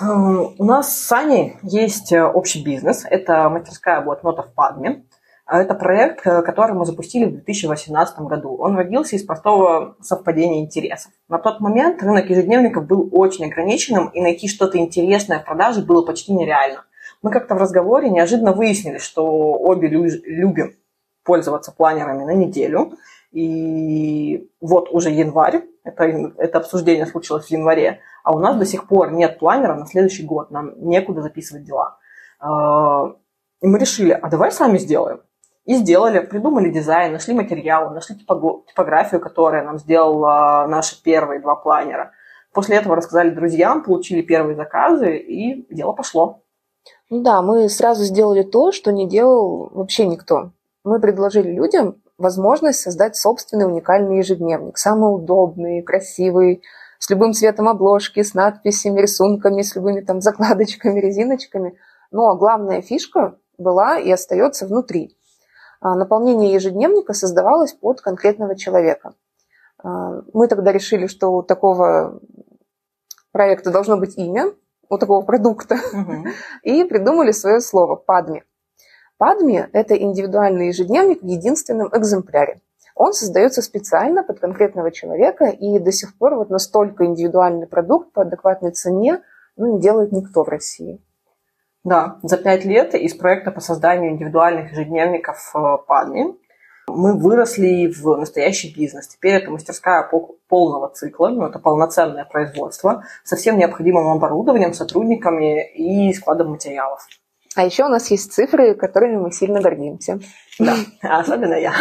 У 0.01 0.65
нас 0.65 0.93
с 0.93 1.07
Саней 1.07 1.55
есть 1.61 2.11
э, 2.11 2.21
общий 2.21 2.61
бизнес. 2.61 3.05
Это 3.09 3.47
мастерская 3.47 4.01
блокнотов 4.01 4.53
Падме. 4.53 5.05
А 5.45 5.61
это 5.61 5.73
проект, 5.73 6.27
э, 6.27 6.41
который 6.41 6.75
мы 6.75 6.85
запустили 6.85 7.23
в 7.23 7.31
2018 7.31 8.19
году. 8.19 8.57
Он 8.57 8.75
родился 8.75 9.15
из 9.15 9.23
простого 9.23 9.95
совпадения 10.01 10.59
интересов. 10.59 11.13
На 11.29 11.37
тот 11.37 11.61
момент 11.61 12.03
рынок 12.03 12.29
ежедневников 12.29 12.85
был 12.85 13.07
очень 13.13 13.45
ограниченным, 13.45 14.09
и 14.09 14.19
найти 14.19 14.49
что-то 14.49 14.77
интересное 14.77 15.39
в 15.39 15.45
продаже 15.45 15.81
было 15.81 16.05
почти 16.05 16.33
нереально. 16.33 16.83
Мы 17.21 17.31
как-то 17.31 17.55
в 17.55 17.59
разговоре 17.59 18.09
неожиданно 18.09 18.51
выяснили, 18.51 18.97
что 18.97 19.25
обе 19.25 19.87
любим 19.87 20.73
пользоваться 21.23 21.71
планерами 21.71 22.25
на 22.25 22.33
неделю. 22.33 22.97
И 23.35 24.49
вот 24.61 24.87
уже 24.91 25.09
январь, 25.09 25.65
это, 25.83 26.05
это 26.37 26.59
обсуждение 26.59 27.05
случилось 27.05 27.47
в 27.47 27.51
январе, 27.51 27.99
а 28.23 28.33
у 28.33 28.39
нас 28.39 28.55
до 28.55 28.65
сих 28.65 28.87
пор 28.87 29.11
нет 29.11 29.39
планера 29.39 29.75
на 29.75 29.85
следующий 29.85 30.23
год, 30.23 30.51
нам 30.51 30.71
некуда 30.77 31.21
записывать 31.21 31.65
дела. 31.65 31.97
А, 32.39 33.13
и 33.59 33.67
мы 33.67 33.77
решили, 33.77 34.11
а 34.11 34.29
давай 34.29 34.53
сами 34.53 34.77
сделаем. 34.77 35.19
И 35.65 35.75
сделали, 35.75 36.21
придумали 36.21 36.69
дизайн, 36.69 37.11
нашли 37.11 37.33
материалы, 37.33 37.93
нашли 37.93 38.15
типографию, 38.15 39.19
которая 39.19 39.65
нам 39.65 39.79
сделала 39.79 40.65
наши 40.69 41.03
первые 41.03 41.41
два 41.41 41.57
планера. 41.57 42.13
После 42.53 42.77
этого 42.77 42.95
рассказали 42.95 43.31
друзьям, 43.31 43.83
получили 43.83 44.21
первые 44.21 44.55
заказы, 44.55 45.17
и 45.17 45.67
дело 45.75 45.91
пошло. 45.91 46.39
Ну 47.09 47.21
да, 47.21 47.41
мы 47.41 47.67
сразу 47.67 48.05
сделали 48.05 48.43
то, 48.43 48.71
что 48.71 48.93
не 48.93 49.09
делал 49.09 49.71
вообще 49.73 50.07
никто. 50.07 50.51
Мы 50.85 51.01
предложили 51.01 51.51
людям 51.51 51.97
возможность 52.17 52.79
создать 52.79 53.15
собственный 53.15 53.65
уникальный 53.65 54.17
ежедневник, 54.17 54.77
самый 54.77 55.13
удобный, 55.13 55.81
красивый, 55.83 56.63
с 56.99 57.09
любым 57.09 57.33
цветом 57.33 57.67
обложки, 57.67 58.23
с 58.23 58.33
надписями, 58.33 59.01
рисунками, 59.01 59.61
с 59.61 59.75
любыми 59.75 60.01
там 60.01 60.21
закладочками, 60.21 60.99
резиночками. 60.99 61.77
Но 62.11 62.35
главная 62.35 62.81
фишка 62.81 63.37
была 63.57 63.99
и 63.99 64.09
остается 64.11 64.65
внутри. 64.65 65.17
А, 65.81 65.95
наполнение 65.95 66.53
ежедневника 66.53 67.13
создавалось 67.13 67.73
под 67.73 68.01
конкретного 68.01 68.55
человека. 68.55 69.13
А, 69.83 70.21
мы 70.33 70.47
тогда 70.47 70.71
решили, 70.71 71.07
что 71.07 71.29
у 71.29 71.43
такого 71.43 72.21
проекта 73.31 73.71
должно 73.71 73.97
быть 73.97 74.17
имя, 74.17 74.53
у 74.89 74.97
такого 74.97 75.23
продукта, 75.23 75.75
угу. 75.93 76.25
и 76.63 76.83
придумали 76.85 77.31
свое 77.31 77.59
слово 77.59 77.95
«падми». 77.95 78.43
«Падми»– 79.17 79.67
это 79.73 79.95
индивидуальный 79.95 80.67
ежедневник 80.67 81.21
в 81.21 81.25
единственном 81.25 81.89
экземпляре. 81.93 82.59
Он 82.95 83.13
создается 83.13 83.61
специально 83.61 84.23
под 84.23 84.39
конкретного 84.39 84.91
человека, 84.91 85.45
и 85.45 85.79
до 85.79 85.91
сих 85.91 86.17
пор 86.17 86.35
вот 86.35 86.49
настолько 86.49 87.05
индивидуальный 87.05 87.67
продукт 87.67 88.13
по 88.13 88.21
адекватной 88.23 88.71
цене 88.71 89.21
ну, 89.57 89.75
не 89.75 89.81
делает 89.81 90.11
никто 90.11 90.43
в 90.43 90.49
России. 90.49 91.01
Да, 91.83 92.19
за 92.23 92.37
пять 92.37 92.65
лет 92.65 92.95
из 92.95 93.13
проекта 93.13 93.51
по 93.51 93.61
созданию 93.61 94.11
индивидуальных 94.11 94.71
ежедневников 94.71 95.51
э, 95.53 95.59
ПАДМИ 95.87 96.35
мы 96.87 97.17
выросли 97.17 97.87
в 97.87 98.15
настоящий 98.17 98.73
бизнес. 98.73 99.07
Теперь 99.07 99.35
это 99.35 99.51
мастерская 99.51 100.09
полного 100.47 100.89
цикла, 100.89 101.29
ну, 101.29 101.45
это 101.45 101.59
полноценное 101.59 102.25
производство 102.25 103.03
со 103.23 103.35
всем 103.35 103.57
необходимым 103.57 104.07
оборудованием, 104.09 104.73
сотрудниками 104.73 105.67
и 105.73 106.13
складом 106.13 106.51
материалов. 106.51 107.07
А 107.55 107.63
еще 107.63 107.85
у 107.85 107.89
нас 107.89 108.11
есть 108.11 108.33
цифры, 108.33 108.75
которыми 108.75 109.17
мы 109.17 109.31
сильно 109.31 109.61
гордимся. 109.61 110.19
Да, 110.59 110.75
особенно 111.01 111.55
я. 111.55 111.73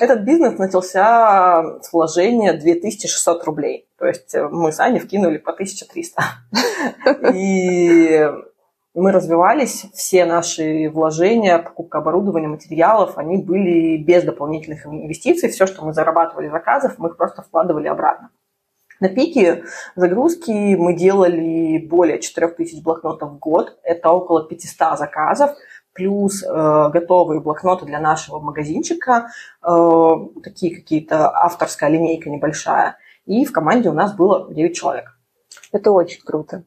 Этот 0.00 0.20
бизнес 0.22 0.58
начался 0.58 1.80
с 1.82 1.92
вложения 1.92 2.54
2600 2.54 3.44
рублей. 3.44 3.88
То 3.98 4.06
есть 4.06 4.34
мы 4.34 4.72
с 4.72 4.80
Аней 4.80 5.00
вкинули 5.00 5.38
по 5.38 5.52
1300. 5.52 6.22
И 7.34 8.26
мы 8.94 9.10
развивались, 9.10 9.86
все 9.92 10.24
наши 10.24 10.88
вложения, 10.88 11.58
покупка 11.58 11.98
оборудования, 11.98 12.48
материалов, 12.48 13.18
они 13.18 13.38
были 13.38 13.96
без 13.96 14.22
дополнительных 14.22 14.86
инвестиций. 14.86 15.50
Все, 15.50 15.66
что 15.66 15.84
мы 15.84 15.92
зарабатывали 15.92 16.48
заказов, 16.48 16.94
мы 16.98 17.08
их 17.08 17.16
просто 17.16 17.42
вкладывали 17.42 17.88
обратно. 17.88 18.30
На 19.04 19.10
пике 19.10 19.64
загрузки 19.96 20.76
мы 20.76 20.94
делали 20.94 21.76
более 21.76 22.20
4000 22.20 22.82
блокнотов 22.82 23.32
в 23.32 23.38
год. 23.38 23.78
Это 23.82 24.08
около 24.08 24.48
500 24.48 24.98
заказов 24.98 25.50
плюс 25.92 26.42
э, 26.42 26.48
готовые 26.48 27.42
блокноты 27.42 27.84
для 27.84 28.00
нашего 28.00 28.40
магазинчика, 28.40 29.28
э, 29.62 30.14
такие 30.42 30.74
какие-то 30.74 31.30
авторская 31.30 31.90
линейка 31.90 32.30
небольшая. 32.30 32.96
И 33.26 33.44
в 33.44 33.52
команде 33.52 33.90
у 33.90 33.92
нас 33.92 34.14
было 34.14 34.52
9 34.52 34.74
человек. 34.74 35.18
Это 35.70 35.92
очень 35.92 36.22
круто. 36.22 36.64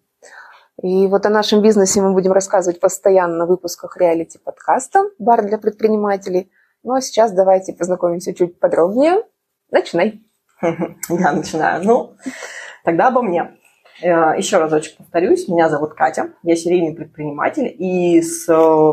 И 0.83 1.07
вот 1.07 1.25
о 1.25 1.29
нашем 1.29 1.63
бизнесе 1.63 2.01
мы 2.01 2.13
будем 2.13 2.33
рассказывать 2.33 2.79
постоянно 2.79 3.47
в 3.47 3.49
выпусках 3.49 3.97
реалити-подкаста 3.97 5.05
«Бар 5.17 5.43
для 5.43 5.57
предпринимателей». 5.57 6.51
Ну 6.83 6.93
а 6.93 7.01
сейчас 7.01 7.31
давайте 7.31 7.73
познакомимся 7.73 8.35
чуть 8.35 8.59
подробнее. 8.59 9.23
Начинай. 9.71 10.21
Я 11.09 11.31
начинаю. 11.31 11.83
Ну, 11.83 12.15
тогда 12.83 13.07
обо 13.07 13.21
мне. 13.21 13.57
Э, 14.01 14.37
Еще 14.37 14.57
разочек 14.57 14.97
повторюсь, 14.97 15.47
меня 15.47 15.69
зовут 15.69 15.93
Катя, 15.93 16.29
я 16.43 16.55
серийный 16.55 16.95
предприниматель, 16.95 17.73
и 17.77 18.21
с 18.21 18.47
э, 18.47 18.91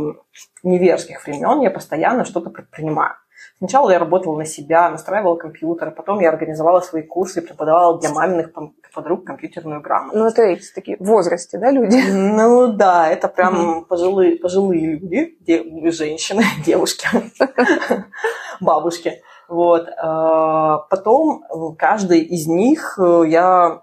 неверских 0.63 1.27
времен 1.27 1.61
я 1.61 1.71
постоянно 1.71 2.25
что-то 2.25 2.51
предпринимаю. 2.51 3.15
Сначала 3.59 3.91
я 3.91 3.99
работала 3.99 4.37
на 4.37 4.45
себя, 4.45 4.91
настраивала 4.91 5.37
компьютер, 5.37 5.91
потом 5.91 6.21
я 6.21 6.31
организовала 6.31 6.81
свои 6.81 7.03
курсы 7.03 7.41
и 7.41 7.47
преподавала 7.47 8.01
для 8.01 8.11
маминых 8.11 8.51
подруг 8.93 9.25
компьютерную 9.25 9.81
грамотность. 9.81 10.19
Ну, 10.19 10.27
это 10.27 10.43
эти 10.43 10.73
такие 10.73 10.97
в 10.99 11.05
возрасте, 11.05 11.59
да, 11.59 11.71
люди? 11.71 11.97
Ну, 12.11 12.69
да, 12.69 13.09
это 13.09 13.29
прям 13.29 13.55
mm-hmm. 13.55 13.85
пожилые, 13.87 14.37
пожилые 14.37 14.99
люди, 14.99 15.37
де, 15.41 15.91
женщины, 15.91 16.43
девушки, 16.65 17.07
бабушки. 18.61 19.23
Вот. 19.55 19.89
Э, 19.89 20.79
потом 20.91 21.45
каждый 21.79 22.23
из 22.23 22.49
них 22.49 22.99
я 22.99 23.83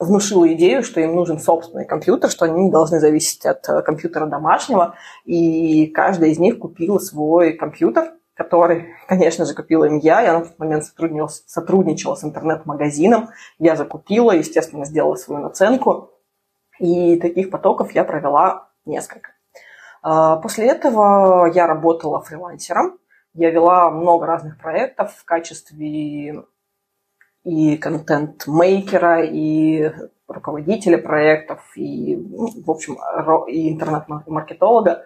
внушила 0.00 0.52
идею, 0.54 0.82
что 0.82 1.00
им 1.00 1.14
нужен 1.14 1.38
собственный 1.38 1.84
компьютер, 1.84 2.28
что 2.30 2.46
они 2.46 2.64
не 2.64 2.70
должны 2.70 2.98
зависеть 2.98 3.46
от 3.46 3.68
э, 3.68 3.82
компьютера 3.82 4.26
домашнего, 4.26 4.96
и 5.24 5.86
каждая 5.86 6.30
из 6.30 6.40
них 6.40 6.58
купила 6.58 6.98
свой 6.98 7.52
компьютер, 7.52 8.14
который, 8.34 8.96
конечно 9.08 9.44
же, 9.44 9.54
купила 9.54 9.84
им 9.84 9.98
я. 9.98 10.20
Я 10.20 10.32
на 10.32 10.44
тот 10.44 10.58
момент 10.58 10.84
сотрудничала, 10.84 12.16
с 12.16 12.24
интернет-магазином. 12.24 13.28
Я 13.60 13.76
закупила, 13.76 14.32
естественно, 14.32 14.84
сделала 14.84 15.14
свою 15.14 15.42
наценку. 15.42 16.10
И 16.80 17.20
таких 17.20 17.50
потоков 17.50 17.92
я 17.92 18.02
провела 18.02 18.70
несколько. 18.84 19.30
После 20.02 20.66
этого 20.66 21.46
я 21.54 21.68
работала 21.68 22.20
фрилансером. 22.20 22.98
Я 23.34 23.50
вела 23.50 23.90
много 23.90 24.26
разных 24.26 24.58
проектов 24.58 25.14
в 25.16 25.24
качестве 25.24 26.44
и 27.44 27.76
контент-мейкера, 27.76 29.24
и 29.24 29.90
руководителя 30.28 30.98
проектов, 30.98 31.60
и, 31.76 32.16
ну, 32.16 32.48
в 32.64 32.70
общем, 32.70 32.98
и 33.48 33.72
интернет-маркетолога. 33.72 35.04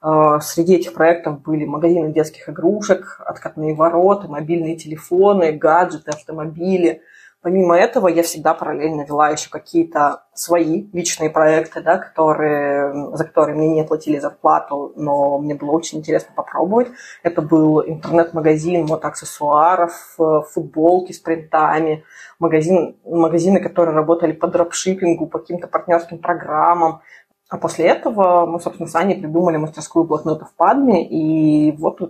А, 0.00 0.40
среди 0.40 0.76
этих 0.76 0.94
проектов 0.94 1.42
были 1.42 1.64
магазины 1.64 2.12
детских 2.12 2.48
игрушек, 2.48 3.20
откатные 3.24 3.74
ворота, 3.74 4.28
мобильные 4.28 4.76
телефоны, 4.76 5.52
гаджеты, 5.52 6.10
автомобили– 6.10 7.02
Помимо 7.40 7.76
этого, 7.76 8.08
я 8.08 8.24
всегда 8.24 8.52
параллельно 8.52 9.02
вела 9.02 9.28
еще 9.28 9.48
какие-то 9.48 10.24
свои 10.34 10.88
личные 10.92 11.30
проекты, 11.30 11.80
да, 11.80 11.96
которые, 11.96 13.14
за 13.14 13.24
которые 13.24 13.56
мне 13.56 13.68
не 13.68 13.84
платили 13.84 14.18
зарплату, 14.18 14.92
но 14.96 15.38
мне 15.38 15.54
было 15.54 15.70
очень 15.70 15.98
интересно 15.98 16.32
попробовать. 16.34 16.88
Это 17.22 17.40
был 17.40 17.80
интернет-магазин 17.80 18.86
мотоаксессуаров, 18.86 20.16
э, 20.18 20.40
футболки 20.50 21.12
с 21.12 21.20
принтами, 21.20 22.04
магазин, 22.40 22.96
магазины, 23.04 23.60
которые 23.60 23.94
работали 23.94 24.32
по 24.32 24.48
дропшиппингу, 24.48 25.28
по 25.28 25.38
каким-то 25.38 25.68
партнерским 25.68 26.18
программам. 26.18 27.02
А 27.48 27.56
после 27.56 27.86
этого 27.86 28.46
мы, 28.46 28.58
собственно, 28.58 28.88
с 28.88 28.96
Аней 28.96 29.16
придумали 29.16 29.58
мастерскую 29.58 30.04
блокнотов 30.04 30.50
в 30.50 30.54
Падме, 30.54 31.08
и 31.08 31.70
вот 31.76 32.00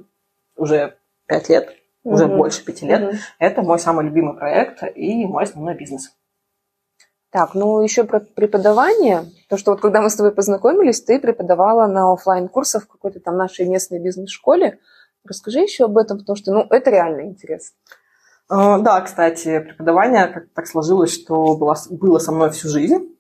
уже 0.57 0.97
пять 1.27 1.51
лет 1.51 1.69
уже 2.09 2.27
угу. 2.27 2.37
больше 2.37 2.65
пяти 2.65 2.87
лет. 2.87 3.03
Угу. 3.03 3.17
Это 3.39 3.63
мой 3.63 3.79
самый 3.79 4.05
любимый 4.05 4.37
проект 4.37 4.83
и 4.95 5.27
мой 5.27 5.45
основной 5.45 5.75
бизнес. 5.75 6.11
Так, 7.31 7.55
ну 7.55 7.83
еще 7.83 8.05
про 8.05 8.21
преподавание. 8.21 9.25
То, 9.51 9.59
что 9.59 9.73
вот 9.73 9.81
когда 9.81 10.01
мы 10.01 10.09
с 10.09 10.17
тобой 10.17 10.33
познакомились, 10.33 11.03
ты 11.03 11.21
преподавала 11.21 11.87
на 11.87 12.13
офлайн 12.13 12.49
курсах 12.49 12.85
в 12.85 12.89
какой-то 12.89 13.21
там 13.21 13.37
нашей 13.37 13.67
местной 13.67 13.99
бизнес-школе. 13.99 14.79
Расскажи 15.25 15.61
еще 15.61 15.85
об 15.85 15.99
этом, 15.99 16.19
потому 16.19 16.37
что, 16.37 16.53
ну, 16.53 16.67
это 16.71 16.91
реально 16.91 17.23
интересно. 17.23 17.77
А, 18.49 18.79
да, 18.79 19.03
кстати, 19.03 19.59
преподавание 19.61 20.27
как 20.29 20.49
так 20.55 20.67
сложилось, 20.67 21.13
что 21.13 21.57
было, 21.57 21.77
было 21.91 22.19
со 22.19 22.33
мной 22.33 22.51
всю 22.51 22.69
жизнь. 22.69 23.18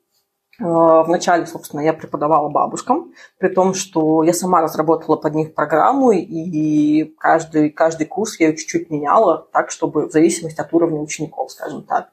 А, 0.61 1.03
вначале, 1.05 1.47
собственно, 1.47 1.81
я 1.81 1.93
преподавала 1.93 2.49
бабушкам, 2.49 3.13
при 3.39 3.49
том, 3.49 3.75
что 3.75 4.25
я 4.25 4.33
сама 4.33 4.61
разработала 4.61 5.17
под 5.17 5.35
них 5.35 5.55
программу, 5.55 6.11
и 6.11 7.05
каждый, 7.19 7.71
каждый 7.71 8.07
курс 8.07 8.41
я 8.41 8.55
чуть-чуть 8.55 8.91
меняла, 8.91 9.47
так, 9.53 9.71
чтобы 9.71 10.09
в 10.09 10.13
зависимости 10.13 10.61
от 10.61 10.73
уровня 10.75 11.01
учеников, 11.01 11.53
скажем 11.53 11.83
так. 11.85 12.09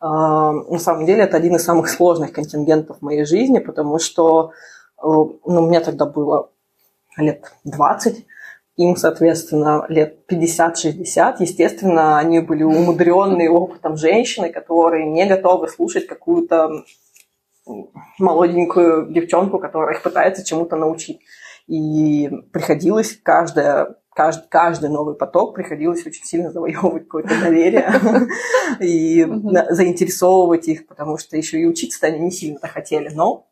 А, 0.00 0.52
на 0.52 0.78
самом 0.78 1.06
деле 1.06 1.24
это 1.24 1.36
один 1.36 1.56
из 1.56 1.64
самых 1.64 1.88
сложных 1.88 2.32
контингентов 2.32 2.98
в 2.98 3.02
моей 3.02 3.24
жизни, 3.24 3.58
потому 3.58 3.98
что 3.98 4.52
э, 4.98 5.02
ну, 5.02 5.66
меня 5.66 5.80
тогда 5.80 6.06
было 6.06 6.50
лет 7.16 7.52
20, 7.64 8.24
им, 8.76 8.94
соответственно, 8.94 9.84
лет 9.88 10.20
50-60. 10.30 11.36
Естественно, 11.40 12.16
они 12.16 12.38
были 12.38 12.62
умудренные 12.62 13.50
опытом 13.50 13.96
женщины, 13.96 14.50
которые 14.50 15.04
не 15.04 15.26
готовы 15.26 15.66
слушать 15.66 16.06
какую-то 16.06 16.84
молоденькую 18.18 19.12
девчонку, 19.12 19.58
которая 19.58 19.94
их 19.94 20.02
пытается 20.02 20.44
чему-то 20.44 20.76
научить. 20.76 21.20
И 21.66 22.30
приходилось 22.52 23.18
каждое 23.22 23.96
каждый, 24.18 24.48
каждый 24.48 24.90
новый 24.90 25.14
поток 25.14 25.54
приходилось 25.54 26.04
очень 26.04 26.24
сильно 26.24 26.50
завоевывать 26.50 27.04
какое-то 27.04 27.40
доверие 27.40 27.88
и 28.80 29.24
заинтересовывать 29.70 30.66
их, 30.66 30.88
потому 30.88 31.18
что 31.18 31.36
еще 31.36 31.60
и 31.60 31.66
учиться-то 31.66 32.08
они 32.08 32.18
не 32.18 32.30
сильно 32.32 32.58
хотели, 32.66 33.10
но, 33.10 33.46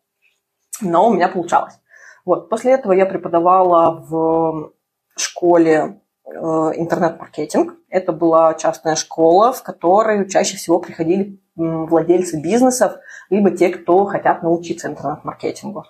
но 0.81 1.09
у 1.09 1.15
меня 1.15 1.29
получалось. 1.29 1.75
Вот. 2.25 2.49
После 2.49 2.73
этого 2.73 2.93
я 2.93 3.07
преподавала 3.07 4.05
в 4.09 4.73
школе 5.17 6.01
интернет-маркетинг. 6.26 7.75
Это 7.88 8.12
была 8.12 8.54
частная 8.54 8.97
школа, 8.97 9.52
в 9.52 9.62
которой 9.62 10.28
чаще 10.28 10.56
всего 10.56 10.80
приходили 10.80 11.40
владельцы 11.56 12.40
бизнесов, 12.40 12.97
либо 13.30 13.50
те, 13.50 13.71
кто 13.71 14.04
хотят 14.06 14.42
научиться 14.42 14.88
интернет-маркетингу. 14.88 15.85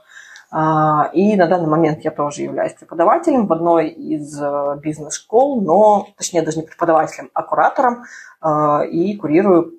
А, 0.50 1.10
и 1.12 1.34
на 1.36 1.48
данный 1.48 1.68
момент 1.68 2.04
я 2.04 2.10
тоже 2.10 2.42
являюсь 2.42 2.74
преподавателем 2.74 3.46
в 3.46 3.52
одной 3.52 3.88
из 3.88 4.40
э, 4.40 4.78
бизнес-школ, 4.80 5.60
но, 5.60 6.06
точнее, 6.16 6.42
даже 6.42 6.60
не 6.60 6.66
преподавателем, 6.66 7.30
а 7.34 7.42
куратором, 7.42 8.04
а, 8.40 8.82
и 8.84 9.16
курирую 9.16 9.72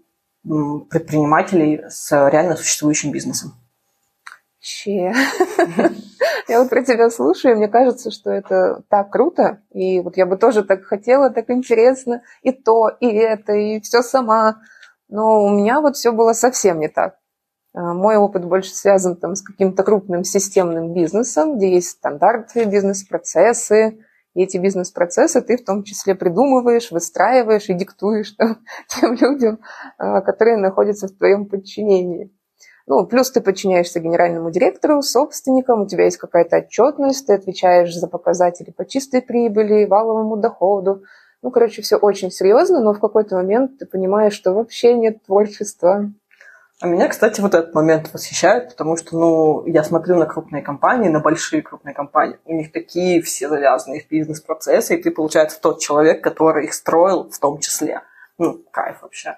предпринимателей 0.43 1.83
с 1.89 2.29
реально 2.29 2.55
существующим 2.55 3.11
бизнесом. 3.11 3.53
Че? 4.59 5.13
Я 6.47 6.59
вот 6.61 6.69
про 6.69 6.83
тебя 6.83 7.09
слушаю, 7.09 7.53
и 7.53 7.57
мне 7.57 7.67
кажется, 7.67 8.11
что 8.11 8.29
это 8.29 8.83
так 8.89 9.11
круто. 9.11 9.61
И 9.71 9.99
вот 10.01 10.17
я 10.17 10.25
бы 10.25 10.37
тоже 10.37 10.63
так 10.63 10.83
хотела, 10.83 11.29
так 11.29 11.49
интересно. 11.49 12.21
И 12.41 12.51
то, 12.51 12.89
и 12.89 13.07
это, 13.07 13.53
и 13.53 13.79
все 13.81 14.01
сама. 14.01 14.57
Но 15.09 15.43
у 15.43 15.49
меня 15.49 15.81
вот 15.81 15.95
все 15.95 16.11
было 16.11 16.33
совсем 16.33 16.79
не 16.79 16.89
так. 16.89 17.15
А, 17.73 17.93
мой 17.93 18.17
опыт 18.17 18.45
больше 18.45 18.73
связан 18.73 19.15
там, 19.15 19.35
с 19.35 19.41
каким-то 19.41 19.83
крупным 19.83 20.23
системным 20.23 20.93
бизнесом, 20.93 21.57
где 21.57 21.73
есть 21.73 21.89
стандарты, 21.89 22.65
бизнес-процессы, 22.65 23.99
и 24.33 24.43
эти 24.43 24.57
бизнес-процессы 24.57 25.41
ты 25.41 25.57
в 25.57 25.65
том 25.65 25.83
числе 25.83 26.13
придумываешь, 26.13 26.91
выстраиваешь 26.91 27.69
и 27.69 27.73
диктуешь 27.73 28.31
там, 28.37 28.57
тем 28.87 29.13
людям, 29.13 29.59
а, 29.97 30.21
которые 30.21 30.57
находятся 30.57 31.07
в 31.07 31.17
твоем 31.17 31.45
подчинении. 31.45 32.31
Ну, 32.87 33.05
плюс 33.05 33.29
ты 33.31 33.41
подчиняешься 33.41 33.99
генеральному 33.99 34.49
директору, 34.49 35.01
собственникам, 35.01 35.81
у 35.81 35.87
тебя 35.87 36.05
есть 36.05 36.17
какая-то 36.17 36.57
отчетность, 36.59 37.27
ты 37.27 37.33
отвечаешь 37.33 37.93
за 37.93 38.07
показатели 38.07 38.71
по 38.71 38.85
чистой 38.85 39.21
прибыли, 39.21 39.85
валовому 39.85 40.37
доходу, 40.37 41.03
ну, 41.41 41.51
короче, 41.51 41.81
все 41.81 41.97
очень 41.97 42.31
серьезно, 42.31 42.81
но 42.81 42.93
в 42.93 42.99
какой-то 42.99 43.35
момент 43.35 43.77
ты 43.77 43.85
понимаешь, 43.85 44.33
что 44.33 44.53
вообще 44.53 44.93
нет 44.93 45.23
творчества. 45.23 46.11
А 46.79 46.87
меня, 46.87 47.07
кстати, 47.07 47.41
вот 47.41 47.55
этот 47.55 47.73
момент 47.73 48.11
восхищает, 48.13 48.69
потому 48.69 48.97
что, 48.97 49.17
ну, 49.17 49.65
я 49.65 49.83
смотрю 49.83 50.15
на 50.15 50.25
крупные 50.25 50.61
компании, 50.61 51.09
на 51.09 51.19
большие 51.19 51.61
крупные 51.61 51.93
компании, 51.93 52.37
у 52.45 52.53
них 52.53 52.71
такие 52.71 53.21
все 53.21 53.49
завязанные 53.49 54.01
в 54.01 54.07
бизнес-процессы, 54.07 54.95
и 54.95 55.01
ты, 55.01 55.11
получается, 55.11 55.59
тот 55.59 55.79
человек, 55.79 56.23
который 56.23 56.65
их 56.65 56.73
строил 56.73 57.29
в 57.29 57.39
том 57.39 57.59
числе. 57.59 58.01
Ну, 58.37 58.63
кайф 58.71 59.01
вообще. 59.01 59.37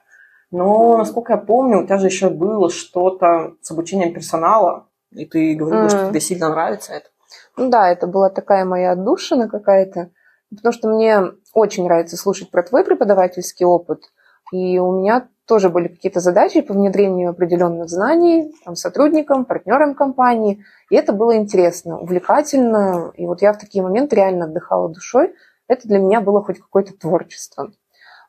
Но, 0.52 0.98
насколько 0.98 1.34
я 1.34 1.38
помню, 1.38 1.80
у 1.80 1.86
тебя 1.86 1.98
же 1.98 2.08
еще 2.08 2.30
было 2.30 2.70
что-то 2.70 3.54
с 3.62 3.72
обучением 3.72 4.14
персонала, 4.14 4.88
И 5.12 5.26
ты 5.26 5.56
говорила, 5.56 5.86
mm. 5.86 5.90
что 5.90 6.10
тебе 6.10 6.20
сильно 6.20 6.50
нравится 6.50 6.94
это. 6.94 7.10
Ну 7.58 7.70
да, 7.70 7.90
это 7.90 8.08
была 8.08 8.30
такая 8.30 8.66
моя 8.66 8.92
отдушина 8.92 9.48
какая-то, 9.48 10.10
потому 10.50 10.74
что 10.74 10.90
мне 10.90 11.24
очень 11.54 11.84
нравится 11.84 12.18
слушать 12.18 12.52
про 12.52 12.64
твой 12.64 12.84
преподавательский 12.84 13.66
опыт, 13.66 14.04
и 14.52 14.80
у 14.80 15.00
меня 15.00 15.28
тоже 15.46 15.70
были 15.70 15.88
какие-то 15.88 16.20
задачи 16.20 16.62
по 16.62 16.74
внедрению 16.74 17.32
определенных 17.32 17.90
знаний 17.90 18.54
там, 18.64 18.76
сотрудникам, 18.76 19.46
партнерам 19.46 19.96
компании. 19.96 20.64
И 20.92 20.96
это 20.96 21.12
было 21.12 21.36
интересно, 21.36 22.00
увлекательно. 22.00 23.12
И 23.16 23.26
вот 23.26 23.42
я 23.42 23.52
в 23.54 23.58
такие 23.58 23.84
моменты 23.84 24.16
реально 24.16 24.46
отдыхала 24.46 24.90
душой. 24.90 25.34
Это 25.68 25.88
для 25.88 25.98
меня 25.98 26.22
было 26.22 26.44
хоть 26.44 26.60
какое-то 26.60 26.94
творчество. 26.94 27.72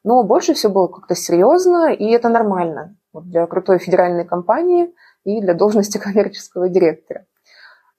Но 0.03 0.23
больше 0.23 0.55
все 0.55 0.69
было 0.69 0.87
как-то 0.87 1.15
серьезно, 1.15 1.93
и 1.93 2.11
это 2.11 2.29
нормально 2.29 2.97
для 3.13 3.47
крутой 3.47 3.79
федеральной 3.79 4.25
компании 4.25 4.95
и 5.25 5.41
для 5.41 5.55
должности 5.55 5.99
коммерческого 6.03 6.69
директора. 6.69 7.27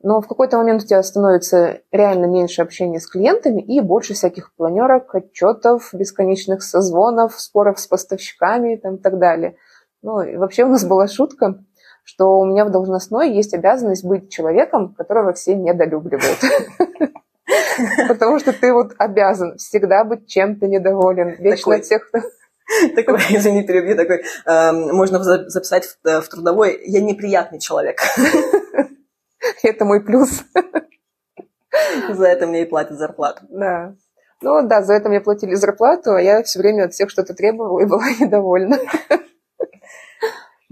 Но 0.04 0.20
в 0.20 0.28
какой-то 0.28 0.58
момент 0.58 0.82
у 0.82 0.86
тебя 0.86 1.04
становится 1.04 1.82
реально 1.92 2.26
меньше 2.26 2.64
общения 2.64 3.00
с 3.00 3.08
клиентами 3.08 3.62
и 3.62 3.82
больше 3.82 4.16
всяких 4.16 4.56
планерок, 4.56 5.14
отчетов, 5.14 5.92
бесконечных 5.94 6.64
созвонов, 6.64 7.40
споров 7.40 7.80
с 7.80 7.86
поставщиками 7.86 8.76
и 8.76 8.78
так 8.78 9.20
далее. 9.20 9.58
Ну, 10.02 10.22
и 10.22 10.38
вообще 10.38 10.64
у 10.64 10.70
нас 10.70 10.84
была 10.86 11.08
шутка, 11.08 11.64
что 12.04 12.40
у 12.40 12.46
меня 12.46 12.66
в 12.66 12.72
должностной 12.72 13.32
есть 13.32 13.54
обязанность 13.54 14.04
быть 14.04 14.32
человеком, 14.32 14.96
которого 14.96 15.34
все 15.34 15.56
недолюбливают. 15.56 16.40
Потому 18.08 18.40
что 18.40 18.54
ты 18.54 18.74
вот 18.74 18.94
обязан 18.98 19.58
всегда 19.58 20.04
быть 20.04 20.28
чем-то 20.28 20.68
недоволен. 20.68 21.36
Вечно 21.40 21.80
тех, 21.80 22.08
кто 22.08 22.20
такой, 22.96 23.18
извини, 23.30 23.64
перебью, 23.64 23.96
такой, 23.96 24.24
эм, 24.46 24.96
можно 24.96 25.22
записать 25.24 25.98
в 26.04 26.28
трудовой, 26.30 26.80
я 26.86 27.02
неприятный 27.02 27.60
человек. 27.60 28.00
Это 29.64 29.86
мой 29.86 30.02
плюс. 30.04 30.44
За 32.10 32.28
это 32.28 32.48
мне 32.48 32.64
и 32.64 32.66
платят 32.66 32.98
зарплату. 32.98 33.44
Да. 33.50 33.96
Ну 34.42 34.68
да, 34.68 34.82
за 34.82 34.96
это 34.96 35.08
мне 35.08 35.22
платили 35.22 35.54
зарплату, 35.54 36.14
а 36.14 36.22
я 36.22 36.44
все 36.44 36.60
время 36.60 36.86
от 36.86 36.94
всех 36.94 37.10
что-то 37.10 37.34
требовала 37.34 37.80
и 37.80 37.86
была 37.86 38.10
недовольна. 38.20 38.78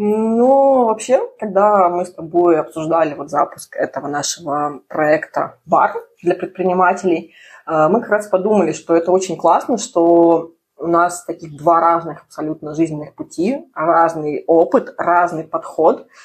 Ну, 0.01 0.85
вообще, 0.85 1.21
когда 1.37 1.89
мы 1.89 2.05
с 2.05 2.13
тобой 2.13 2.57
обсуждали 2.57 3.15
вот 3.15 3.29
запуск 3.29 3.75
этого 3.75 4.07
нашего 4.07 4.79
проекта 4.87 5.57
«Бар» 5.65 5.93
для 6.23 6.35
предпринимателей, 6.35 7.33
э, 7.67 7.87
мы 7.89 7.99
как 7.99 8.09
раз 8.09 8.27
подумали, 8.27 8.71
что 8.71 8.95
это 8.95 9.11
очень 9.11 9.35
классно, 9.35 9.77
что 9.77 10.53
у 10.77 10.87
нас 10.87 11.25
таких 11.25 11.57
два 11.57 11.81
разных 11.81 12.23
абсолютно 12.23 12.75
жизненных 12.75 13.13
пути, 13.13 13.69
разный 13.75 14.45
опыт, 14.47 14.95
разный 14.97 15.43
подход– 15.43 16.07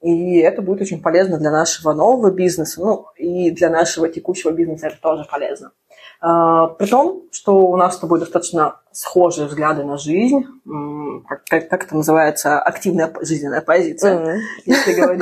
и 0.00 0.38
это 0.38 0.62
будет 0.62 0.80
очень 0.80 1.02
полезно 1.02 1.38
для 1.38 1.50
нашего 1.50 1.92
нового 1.92 2.30
бизнеса, 2.30 2.80
ну 2.80 3.06
и 3.16 3.50
для 3.50 3.68
нашего 3.68 4.08
текущего 4.08 4.52
бизнеса 4.52 4.86
это 4.86 4.96
тоже 5.02 5.26
полезно. 5.30 5.72
А, 6.24 6.68
при 6.68 6.86
том, 6.86 7.24
что 7.32 7.56
у 7.56 7.76
нас 7.76 7.96
с 7.96 7.98
тобой 7.98 8.20
достаточно 8.20 8.76
схожие 8.92 9.48
взгляды 9.48 9.82
на 9.82 9.96
жизнь, 9.96 10.44
как, 11.28 11.44
как, 11.46 11.68
как 11.68 11.84
это 11.84 11.96
называется, 11.96 12.60
активная 12.60 13.12
жизненная 13.22 13.60
позиция, 13.60 14.18
mm-hmm. 14.18 14.40
если 14.66 14.92
говорить 14.94 15.18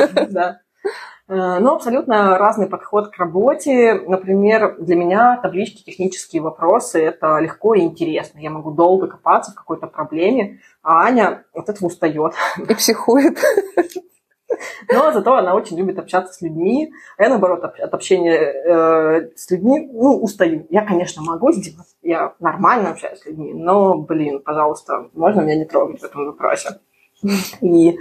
да. 0.30 0.60
Э, 1.28 1.58
ну, 1.60 1.74
абсолютно 1.74 2.38
разный 2.38 2.68
подход 2.68 3.08
к 3.08 3.18
работе. 3.18 4.00
Например, 4.06 4.76
для 4.78 4.96
меня 4.96 5.38
таблички, 5.42 5.84
технические 5.84 6.40
вопросы– 6.40 7.02
это 7.04 7.38
легко 7.38 7.74
и 7.74 7.82
интересно. 7.82 8.38
Я 8.38 8.48
могу 8.48 8.70
долго 8.70 9.08
копаться 9.08 9.52
в 9.52 9.54
какой-то 9.54 9.88
проблеме, 9.88 10.60
а 10.82 11.02
Аня 11.04 11.44
от 11.52 11.68
этого 11.68 11.88
устает. 11.88 12.32
И 12.66 12.74
психует. 12.74 13.38
Но 14.92 15.12
зато 15.12 15.36
она 15.36 15.54
очень 15.54 15.76
любит 15.76 15.98
общаться 15.98 16.32
с 16.32 16.40
людьми. 16.40 16.92
А 17.16 17.24
я, 17.24 17.28
наоборот, 17.28 17.64
от 17.64 17.94
общения 17.94 18.34
э, 18.34 19.30
с 19.36 19.50
людьми 19.50 19.88
ну, 19.92 20.20
устаю. 20.20 20.66
Я, 20.70 20.84
конечно, 20.86 21.22
могу 21.22 21.52
сделать. 21.52 21.88
Я 22.02 22.34
нормально 22.40 22.90
общаюсь 22.90 23.20
с 23.20 23.26
людьми. 23.26 23.52
Но, 23.54 23.98
блин, 23.98 24.40
пожалуйста, 24.42 25.10
можно 25.12 25.42
меня 25.42 25.56
не 25.56 25.64
трогать 25.64 26.00
в 26.00 26.04
этом 26.04 26.26
вопросе. 26.26 26.80
И 27.60 27.98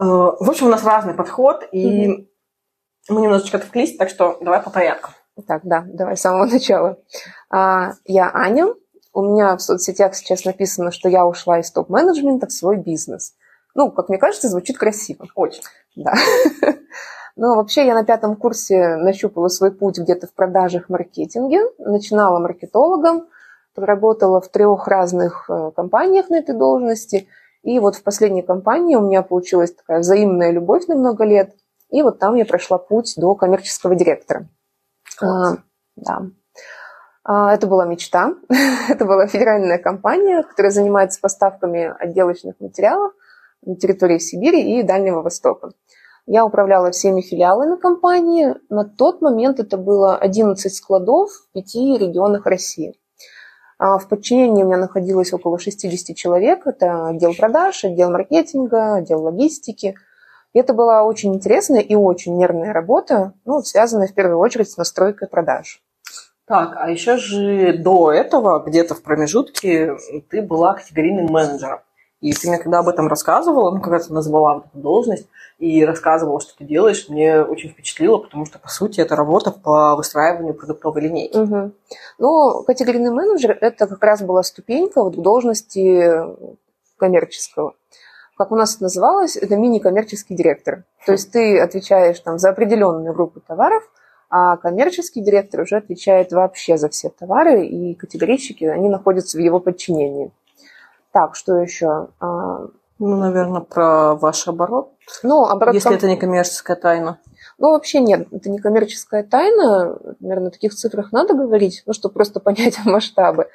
Э, 0.00 0.04
в 0.04 0.48
общем, 0.48 0.66
у 0.66 0.70
нас 0.70 0.82
разный 0.82 1.14
подход, 1.14 1.62
и 1.72 2.08
mm-hmm. 2.08 2.26
мы 3.10 3.20
немножечко 3.20 3.58
отвлеклись, 3.58 3.96
так 3.96 4.08
что 4.08 4.38
давай 4.40 4.62
по 4.62 4.70
порядку. 4.70 5.10
Так, 5.46 5.60
да, 5.64 5.84
давай 5.86 6.16
с 6.16 6.22
самого 6.22 6.46
начала. 6.46 6.98
А, 7.50 7.92
я 8.04 8.30
Аня. 8.32 8.68
У 9.12 9.22
меня 9.22 9.56
в 9.56 9.60
соцсетях 9.60 10.14
сейчас 10.14 10.44
написано, 10.44 10.92
что 10.92 11.08
я 11.08 11.26
ушла 11.26 11.58
из 11.58 11.70
топ-менеджмента 11.72 12.46
в 12.46 12.52
свой 12.52 12.76
бизнес. 12.76 13.34
Ну, 13.80 13.90
как 13.90 14.08
мне 14.08 14.18
кажется, 14.18 14.48
звучит 14.48 14.78
красиво. 14.78 15.26
Очень. 15.34 15.62
Да. 15.96 16.12
Но 17.36 17.56
вообще 17.56 17.86
я 17.86 17.94
на 17.94 18.04
пятом 18.04 18.36
курсе 18.36 18.96
нащупала 18.96 19.48
свой 19.48 19.72
путь 19.72 19.98
где-то 19.98 20.26
в 20.26 20.34
продажах, 20.34 20.88
маркетинге. 20.88 21.60
Начинала 21.78 22.38
маркетологом, 22.38 23.28
проработала 23.74 24.40
в 24.40 24.48
трех 24.48 24.86
разных 24.86 25.48
э, 25.48 25.70
компаниях 25.74 26.28
на 26.30 26.36
этой 26.36 26.54
должности– 26.54 27.28
и 27.62 27.78
вот 27.78 27.96
в 27.96 28.02
последней 28.02 28.42
компании 28.42 28.96
у 28.96 29.06
меня 29.06 29.22
получилась 29.22 29.74
такая 29.74 30.00
взаимная 30.00 30.50
любовь 30.50 30.86
на 30.86 30.94
много 30.94 31.24
лет. 31.24 31.54
И 31.90 32.02
вот 32.02 32.18
там 32.18 32.34
я 32.34 32.46
прошла 32.46 32.78
путь 32.78 33.14
до 33.16 33.34
коммерческого 33.34 33.94
директора. 33.94 34.48
А, 35.20 35.56
да. 35.96 36.22
А, 37.24 37.52
это 37.52 37.66
была 37.66 37.84
мечта. 37.84 38.34
это 38.88 39.04
была 39.04 39.26
федеральная 39.26 39.78
компания, 39.78 40.42
которая 40.42 40.72
занимается 40.72 41.20
поставками 41.20 41.92
отделочных 41.98 42.58
материалов 42.60 43.12
на 43.62 43.76
территории 43.76 44.18
Сибири 44.18 44.78
и 44.78 44.82
Дальнего 44.82 45.22
Востока. 45.22 45.70
Я 46.26 46.44
управляла 46.44 46.90
всеми 46.90 47.22
филиалами 47.22 47.76
компании. 47.76 48.54
На 48.68 48.84
тот 48.84 49.20
момент 49.20 49.58
это 49.58 49.76
было 49.76 50.16
11 50.16 50.72
складов 50.74 51.30
в 51.30 51.52
пяти 51.52 51.96
регионах 51.98 52.46
России. 52.46 52.94
А 53.78 53.98
в 53.98 54.08
подчинении 54.08 54.62
у 54.62 54.66
меня 54.66 54.76
находилось 54.76 55.32
около 55.32 55.58
60 55.58 56.14
человек. 56.14 56.66
Это 56.66 57.08
отдел 57.08 57.34
продаж, 57.34 57.84
отдел 57.84 58.10
маркетинга, 58.10 58.96
отдел 58.96 59.22
логистики. 59.22 59.96
И 60.52 60.58
это 60.58 60.74
была 60.74 61.04
очень 61.04 61.34
интересная 61.34 61.80
и 61.80 61.94
очень 61.94 62.36
нервная 62.36 62.72
работа, 62.72 63.32
ну, 63.44 63.62
связанная 63.62 64.08
в 64.08 64.14
первую 64.14 64.38
очередь 64.38 64.70
с 64.70 64.76
настройкой 64.76 65.28
продаж. 65.28 65.82
Так, 66.46 66.74
а 66.76 66.90
еще 66.90 67.16
же 67.16 67.78
до 67.78 68.12
этого, 68.12 68.62
где-то 68.66 68.94
в 68.94 69.02
промежутке, 69.02 69.96
ты 70.28 70.42
была 70.42 70.74
категорийным 70.74 71.26
менеджером. 71.26 71.80
И 72.20 72.32
ты 72.34 72.48
мне 72.48 72.58
когда 72.58 72.80
об 72.80 72.88
этом 72.88 73.08
рассказывала, 73.08 73.70
ну, 73.70 73.80
когда 73.80 73.98
ты 73.98 74.12
назвала 74.12 74.64
должность 74.74 75.26
и 75.58 75.84
рассказывала, 75.84 76.40
что 76.40 76.56
ты 76.56 76.64
делаешь, 76.64 77.08
мне 77.08 77.42
очень 77.42 77.70
впечатлило, 77.70 78.18
потому 78.18 78.44
что, 78.44 78.58
по 78.58 78.68
сути, 78.68 79.00
это 79.00 79.16
работа 79.16 79.50
по 79.50 79.96
выстраиванию 79.96 80.54
продуктовой 80.54 81.02
линейки. 81.02 81.36
Угу. 81.36 81.72
Ну, 82.18 82.62
категорийный 82.64 83.10
менеджер– 83.10 83.56
это 83.60 83.86
как 83.86 84.02
раз 84.02 84.22
была 84.22 84.42
ступенька 84.42 85.02
вот 85.02 85.16
к 85.16 85.20
должности 85.20 86.12
коммерческого. 86.98 87.74
Как 88.36 88.52
у 88.52 88.56
нас 88.56 88.74
это 88.74 88.84
называлось, 88.84 89.36
это 89.36 89.56
мини-коммерческий 89.56 90.34
директор. 90.34 90.84
То 91.04 91.12
есть 91.12 91.32
ты 91.32 91.58
отвечаешь 91.58 92.20
там 92.20 92.38
за 92.38 92.50
определенную 92.50 93.12
группу 93.14 93.40
товаров, 93.40 93.82
а 94.30 94.56
коммерческий 94.56 95.22
директор 95.22 95.62
уже 95.62 95.76
отвечает 95.76 96.32
вообще 96.32 96.76
за 96.76 96.88
все 96.88 97.08
товары, 97.08 97.66
и 97.66 97.94
категорийщики, 97.94 98.64
они 98.64 98.88
находятся 98.88 99.36
в 99.36 99.40
его 99.40 99.58
подчинении. 99.58 100.30
Так, 101.12 101.34
что 101.34 101.56
еще? 101.56 102.08
А, 102.20 102.66
ну, 102.98 103.16
наверное, 103.16 103.62
про 103.62 104.14
ваш 104.14 104.46
оборот. 104.46 104.92
Ну, 105.22 105.44
оборот... 105.44 105.74
Если 105.74 105.94
это 105.94 106.06
не 106.06 106.16
коммерческая 106.16 106.76
тайна. 106.76 107.18
Ну, 107.58 107.72
вообще 107.72 108.00
нет, 108.00 108.28
это 108.30 108.50
не 108.50 108.58
коммерческая 108.58 109.22
тайна. 109.24 109.98
Наверное, 110.20 110.48
о 110.48 110.50
таких 110.52 110.74
цифрах 110.74 111.10
надо 111.10 111.34
говорить, 111.34 111.82
ну, 111.86 111.92
чтобы 111.92 112.14
просто 112.14 112.40
понять 112.40 112.78
масштабы. 112.84 113.48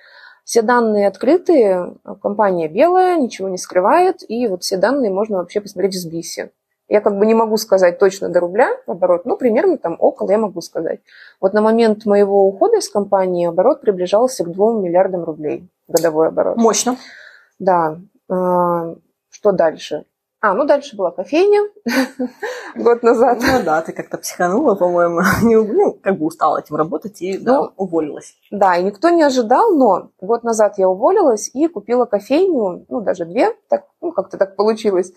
Все 0.44 0.62
данные 0.62 1.08
открытые, 1.08 1.96
компания 2.22 2.68
белая, 2.68 3.18
ничего 3.18 3.50
не 3.50 3.58
скрывает, 3.58 4.18
и 4.28 4.48
вот 4.48 4.64
все 4.64 4.78
данные 4.78 5.12
можно 5.12 5.38
вообще 5.38 5.60
посмотреть 5.60 5.96
в 5.96 6.00
СБИСе. 6.00 6.52
Я 6.88 7.02
как 7.02 7.18
бы 7.18 7.26
не 7.26 7.34
могу 7.34 7.58
сказать 7.58 7.98
точно 7.98 8.30
до 8.30 8.42
рубля 8.42 8.70
оборот, 8.86 9.26
но 9.26 9.38
примерно 9.38 9.80
там 9.80 9.96
около 9.98 10.30
я 10.30 10.38
могу 10.38 10.62
сказать. 10.62 11.00
Вот 11.42 11.54
на 11.54 11.62
момент 11.62 12.06
моего 12.06 12.48
ухода 12.48 12.78
из 12.78 12.90
компании 12.90 13.48
оборот 13.48 13.82
приближался 13.82 14.44
к 14.44 14.52
2 14.52 14.74
миллиардам 14.82 15.24
рублей, 15.24 15.68
годовой 15.88 16.28
оборот. 16.28 16.58
Мощно. 16.58 16.98
Да. 17.60 18.00
А, 18.30 18.96
что 19.30 19.52
дальше? 19.52 20.06
А, 20.42 20.54
ну 20.54 20.66
дальше 20.66 20.96
была 20.96 21.10
кофейня 21.12 21.62
год 22.76 23.02
назад. 23.02 23.40
Ну 23.42 23.64
да, 23.64 23.82
ты 23.82 23.94
как-то 23.94 24.18
психанула, 24.18 24.76
по-моему, 24.76 25.22
ну, 25.42 25.94
как 25.94 26.20
бы 26.20 26.26
устала 26.26 26.60
этим 26.60 26.76
работать 26.76 27.22
и 27.22 27.38
да, 27.38 27.62
ну, 27.62 27.72
уволилась. 27.78 28.36
Да, 28.52 28.76
и 28.76 28.84
никто 28.84 29.10
не 29.10 29.24
ожидал, 29.24 29.76
но 29.76 30.12
год 30.22 30.44
назад 30.44 30.78
я 30.78 30.88
уволилась 30.88 31.50
и 31.54 31.68
купила 31.68 32.06
кофейню, 32.06 32.86
ну 32.90 33.02
даже 33.02 33.26
две, 33.26 33.56
так, 33.70 33.86
ну 34.02 34.12
как-то 34.12 34.38
так 34.38 34.56
получилось. 34.56 35.14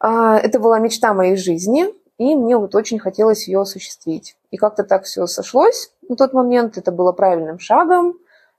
А, 0.00 0.36
это 0.36 0.58
была 0.58 0.80
мечта 0.80 1.14
моей 1.14 1.36
жизни, 1.36 1.86
и 2.18 2.34
мне 2.34 2.56
вот 2.56 2.74
очень 2.74 2.98
хотелось 2.98 3.46
ее 3.46 3.60
осуществить. 3.60 4.36
И 4.50 4.56
как-то 4.56 4.82
так 4.82 5.04
все 5.04 5.26
сошлось 5.26 5.92
на 6.08 6.16
тот 6.16 6.32
момент, 6.32 6.76
это 6.76 6.90
было 6.90 7.12
правильным 7.12 7.60
шагом, 7.60 8.14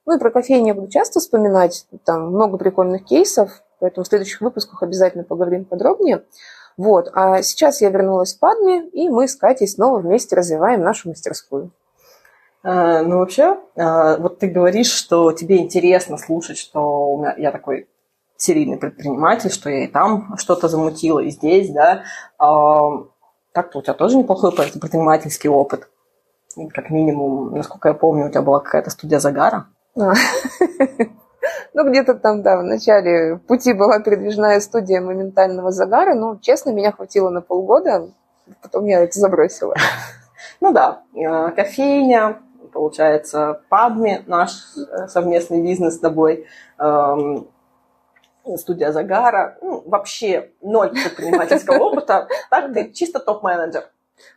ну 0.06 0.16
и 0.16 0.20
про 0.20 0.32
кофейни 0.32 0.70
я 0.70 0.74
буду 0.74 0.88
часто 0.88 1.20
вспоминать, 1.20 1.86
там 2.06 2.28
много 2.32 2.58
прикольных 2.58 3.06
кейсов, 3.06 3.64
поэтому 3.80 4.04
в 4.04 4.08
следующих 4.08 4.42
выпусках 4.42 4.84
обязательно 4.84 5.24
поговорим 5.24 5.66
подробнее. 5.66 6.24
Вот. 6.78 7.10
А 7.14 7.42
сейчас 7.42 7.82
я 7.82 7.90
вернулась 7.90 8.36
в 8.36 8.40
Падме, 8.40 8.88
и 8.90 9.10
мы 9.10 9.28
с 9.28 9.36
Катей 9.36 9.68
снова 9.68 10.00
вместе 10.00 10.36
развиваем 10.36 10.82
нашу 10.82 11.10
мастерскую. 11.10 11.72
А, 12.64 13.02
ну, 13.02 13.20
вообще, 13.20 13.58
а, 13.76 14.18
вот 14.18 14.40
ты 14.40 14.48
говоришь, 14.48 14.92
что 14.92 15.32
тебе 15.32 15.58
интересно 15.58 16.18
слушать, 16.18 16.58
что 16.58 16.82
у 16.82 17.20
меня, 17.20 17.36
я 17.38 17.52
такой 17.52 17.88
серийный 18.38 18.78
предприниматель, 18.78 19.52
что 19.52 19.70
я 19.70 19.84
и 19.84 19.88
там 19.88 20.36
что-то 20.38 20.68
замутила, 20.68 21.20
и 21.20 21.30
здесь, 21.30 21.70
да. 21.72 22.04
А, 22.38 22.80
так-то 23.52 23.80
у 23.80 23.82
тебя 23.82 23.94
тоже 23.94 24.18
неплохой 24.18 24.52
предпринимательский 24.52 25.50
опыт. 25.50 25.90
Как 26.74 26.90
минимум, 26.90 27.56
насколько 27.56 27.90
я 27.90 27.94
помню, 27.94 28.28
у 28.28 28.30
тебя 28.30 28.42
была 28.42 28.60
какая-то 28.60 28.90
студия 28.90 29.20
загара. 29.20 29.68
Ну, 31.74 31.90
где-то 31.90 32.14
там, 32.16 32.44
да, 32.44 32.58
в 32.58 32.64
начале 32.64 33.38
пути 33.48 33.74
была 33.74 34.00
передвижная 34.00 34.60
студия 34.60 35.02
моментального 35.02 35.72
загара. 35.72 36.14
Ну, 36.14 36.38
честно, 36.40 36.70
меня 36.70 36.92
хватило 36.92 37.30
на 37.30 37.42
полгода, 37.42 38.12
потом 38.62 38.86
я 38.86 39.02
это 39.02 39.20
забросила. 39.20 39.76
Ну 40.60 40.74
да, 40.74 41.04
э, 41.16 41.52
кофейня, 41.52 42.40
получается, 42.72 43.62
Падми, 43.70 44.24
наш 44.28 44.52
э, 44.76 45.08
совместный 45.08 45.62
бизнес 45.62 45.96
с 45.96 46.00
тобой, 46.00 46.48
эм, 46.78 47.48
студия 48.58 48.92
загара, 48.92 49.58
ну, 49.62 49.84
вообще 49.86 50.52
ноль 50.62 50.90
предпринимательского 50.92 51.78
опыта, 51.80 52.28
так 52.50 52.74
ты 52.74 52.92
чисто 52.92 53.20
топ-менеджер. 53.20 53.90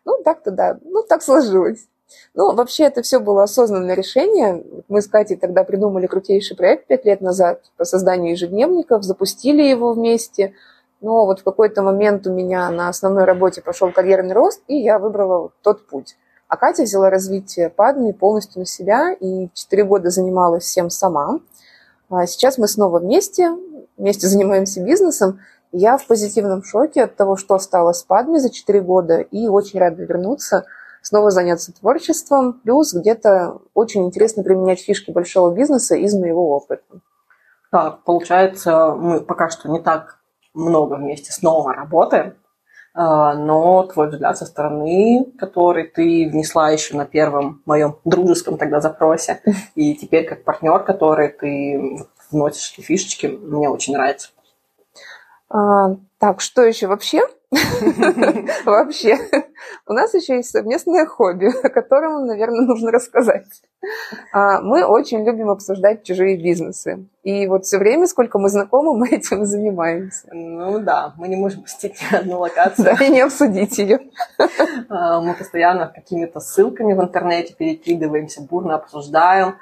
Ну, 0.05 0.23
так-то 0.23 0.51
да, 0.51 0.79
ну, 0.83 1.03
так 1.03 1.23
сложилось. 1.23 1.89
Ну, 2.35 2.53
вообще 2.53 2.85
это 2.85 3.03
все 3.03 3.21
было 3.21 3.45
осознанное 3.45 3.95
решение. 3.95 4.65
Мы 4.89 5.03
с 5.03 5.07
Катей 5.07 5.37
тогда 5.37 5.63
придумали 5.63 6.07
крутейший 6.07 6.57
проект 6.57 6.87
пять 6.87 7.05
лет 7.05 7.21
назад 7.21 7.63
по 7.77 7.85
созданию 7.85 8.33
ежедневников, 8.33 9.05
запустили 9.05 9.63
его 9.63 9.93
вместе. 9.93 10.55
Но 11.01 11.27
вот 11.27 11.41
в 11.41 11.45
какой-то 11.45 11.83
момент 11.83 12.27
у 12.27 12.33
меня 12.33 12.71
на 12.71 12.89
основной 12.89 13.25
работе 13.25 13.63
пошел 13.63 13.93
карьерный 13.93 14.35
рост, 14.35 14.63
и 14.67 14.77
я 14.77 14.99
выбрала 14.99 15.51
тот 15.63 15.87
путь. 15.87 16.17
А 16.49 16.57
Катя 16.57 16.83
взяла 16.83 17.09
развитие 17.09 17.71
Падми 17.71 18.11
полностью 18.11 18.61
на 18.61 18.67
себя 18.67 19.13
и 19.13 19.49
четыре 19.55 19.85
года 19.85 20.11
занималась 20.11 20.65
всем 20.65 20.91
сама. 20.91 21.39
А 22.11 22.27
сейчас 22.27 22.59
мы 22.59 22.67
снова 22.67 22.99
вместе, 22.99 23.51
вместе 23.97 24.27
занимаемся 24.27 24.83
бизнесом. 24.83 25.41
Я 25.71 25.99
в 25.99 26.07
позитивном 26.07 26.65
шоке 26.65 27.05
от 27.05 27.17
того, 27.17 27.37
что 27.37 27.59
стало 27.59 27.93
с 27.93 28.03
Падми 28.03 28.39
за 28.39 28.51
четыре 28.51 28.81
года, 28.81 29.19
и 29.19 29.47
очень 29.47 29.79
рада 29.79 30.03
вернуться– 30.03 30.65
снова 31.05 31.31
заняться 31.31 31.73
творчеством, 31.73 32.55
плюс 32.55 32.95
где-то 32.95 33.61
очень 33.75 34.07
интересно 34.07 34.43
применять 34.43 34.81
фишки 34.81 35.11
большого 35.11 35.55
бизнеса 35.55 35.95
из 35.95 36.15
моего 36.15 36.57
опыта. 36.57 36.83
Так, 37.71 38.05
получается, 38.05 38.95
мы 38.95 39.21
пока 39.21 39.51
что 39.51 39.69
не 39.69 39.81
так 39.81 40.19
много 40.55 40.95
вместе 40.95 41.31
снова 41.31 41.75
работаем, 41.75 42.35
а, 42.95 43.35
но 43.35 43.83
твой 43.83 44.09
взгляд 44.09 44.39
со 44.39 44.47
стороны, 44.47 45.27
который 45.39 45.85
ты 45.85 46.29
внесла 46.31 46.71
еще 46.71 46.97
на 46.97 47.05
первом 47.05 47.63
моем 47.67 47.99
дружеском 48.05 48.57
тогда 48.57 48.81
запросе, 48.81 49.43
и 49.75 49.95
теперь 49.95 50.27
как 50.27 50.45
партнер, 50.45 50.85
который 50.85 51.29
ты 51.29 52.07
вносишь 52.31 52.83
фишечки, 52.83 53.27
мне 53.27 53.69
очень 53.69 53.93
нравится. 53.93 54.31
Так, 56.25 56.41
что 56.41 56.63
еще 56.63 56.87
вообще? 56.87 57.21
Вообще. 58.65 59.19
У 59.87 59.93
нас 59.93 60.15
еще 60.15 60.37
есть 60.37 60.49
совместное 60.49 61.05
хобби, 61.05 61.53
о 61.63 61.69
котором, 61.69 62.25
наверное, 62.25 62.63
нужно 62.63 62.91
рассказать. 62.91 63.45
А, 64.33 64.63
мы 64.63 64.87
очень 64.87 65.23
любим 65.23 65.51
обсуждать 65.51 66.03
чужие 66.03 66.43
бизнесы. 66.43 67.07
И 67.25 67.47
вот 67.47 67.67
все 67.67 67.77
время, 67.77 68.07
сколько 68.07 68.39
мы 68.39 68.49
знакомы, 68.49 68.97
мы 68.97 69.09
этим 69.11 69.45
занимаемся. 69.45 70.29
Ну 70.33 70.79
да, 70.79 71.13
мы 71.19 71.29
не 71.29 71.37
можем 71.37 71.65
посетить 71.65 72.01
ни 72.11 72.17
одну 72.17 72.39
локацию. 72.39 72.97
И 73.03 73.09
не 73.11 73.21
обсудить 73.21 73.77
ее. 73.77 74.01
А, 74.89 75.21
мы 75.21 75.35
постоянно 75.35 75.93
какими-то 75.95 76.41
ссылками 76.41 76.95
в 76.95 77.03
интернете 77.03 77.55
перекидываемся, 77.55 78.41
бурно 78.41 78.77
обсуждаем 78.77 79.57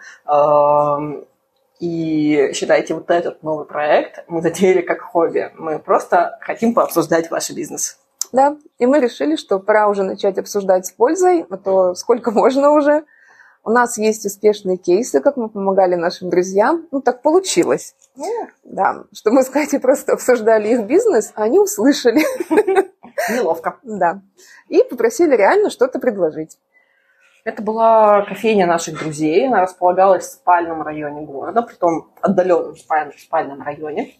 и 1.80 2.52
считайте, 2.54 2.94
вот 2.94 3.10
этот 3.10 3.42
новый 3.42 3.66
проект 3.66 4.24
мы 4.28 4.40
затеяли 4.42 4.82
как 4.82 5.00
хобби. 5.00 5.50
Мы 5.56 5.78
просто 5.78 6.38
хотим 6.40 6.74
пообсуждать 6.74 7.30
ваш 7.30 7.50
бизнес. 7.50 7.98
Да, 8.32 8.56
и 8.78 8.86
мы 8.86 9.00
решили, 9.00 9.36
что 9.36 9.58
пора 9.58 9.88
уже 9.88 10.04
начать 10.04 10.38
обсуждать 10.38 10.86
с 10.86 10.92
пользой, 10.92 11.44
а 11.50 11.56
то 11.56 11.94
сколько 11.94 12.30
можно 12.30 12.70
уже. 12.70 13.04
У 13.64 13.70
нас 13.70 13.96
есть 13.96 14.26
успешные 14.26 14.76
кейсы, 14.76 15.20
как 15.20 15.36
мы 15.36 15.48
помогали 15.48 15.94
нашим 15.94 16.30
друзьям. 16.30 16.88
Ну, 16.90 17.00
так 17.00 17.22
получилось. 17.22 17.94
Yeah. 18.16 18.48
Да, 18.64 19.04
что 19.12 19.30
мы 19.30 19.44
с 19.44 19.48
Катей 19.48 19.78
просто 19.78 20.14
обсуждали 20.14 20.68
их 20.68 20.84
бизнес, 20.86 21.32
а 21.34 21.44
они 21.44 21.60
услышали. 21.60 22.22
Неловко. 23.30 23.78
Да. 23.84 24.22
И 24.68 24.82
попросили 24.82 25.36
реально 25.36 25.70
что-то 25.70 26.00
предложить. 26.00 26.58
Это 27.44 27.60
была 27.60 28.22
кофейня 28.22 28.66
наших 28.66 28.98
друзей. 28.98 29.48
Она 29.48 29.62
располагалась 29.62 30.26
в 30.26 30.32
спальном 30.32 30.82
районе 30.82 31.22
города, 31.22 31.62
при 31.62 31.74
том 31.74 32.12
отдаленном 32.20 32.76
спальном, 32.76 33.62
районе. 33.62 34.14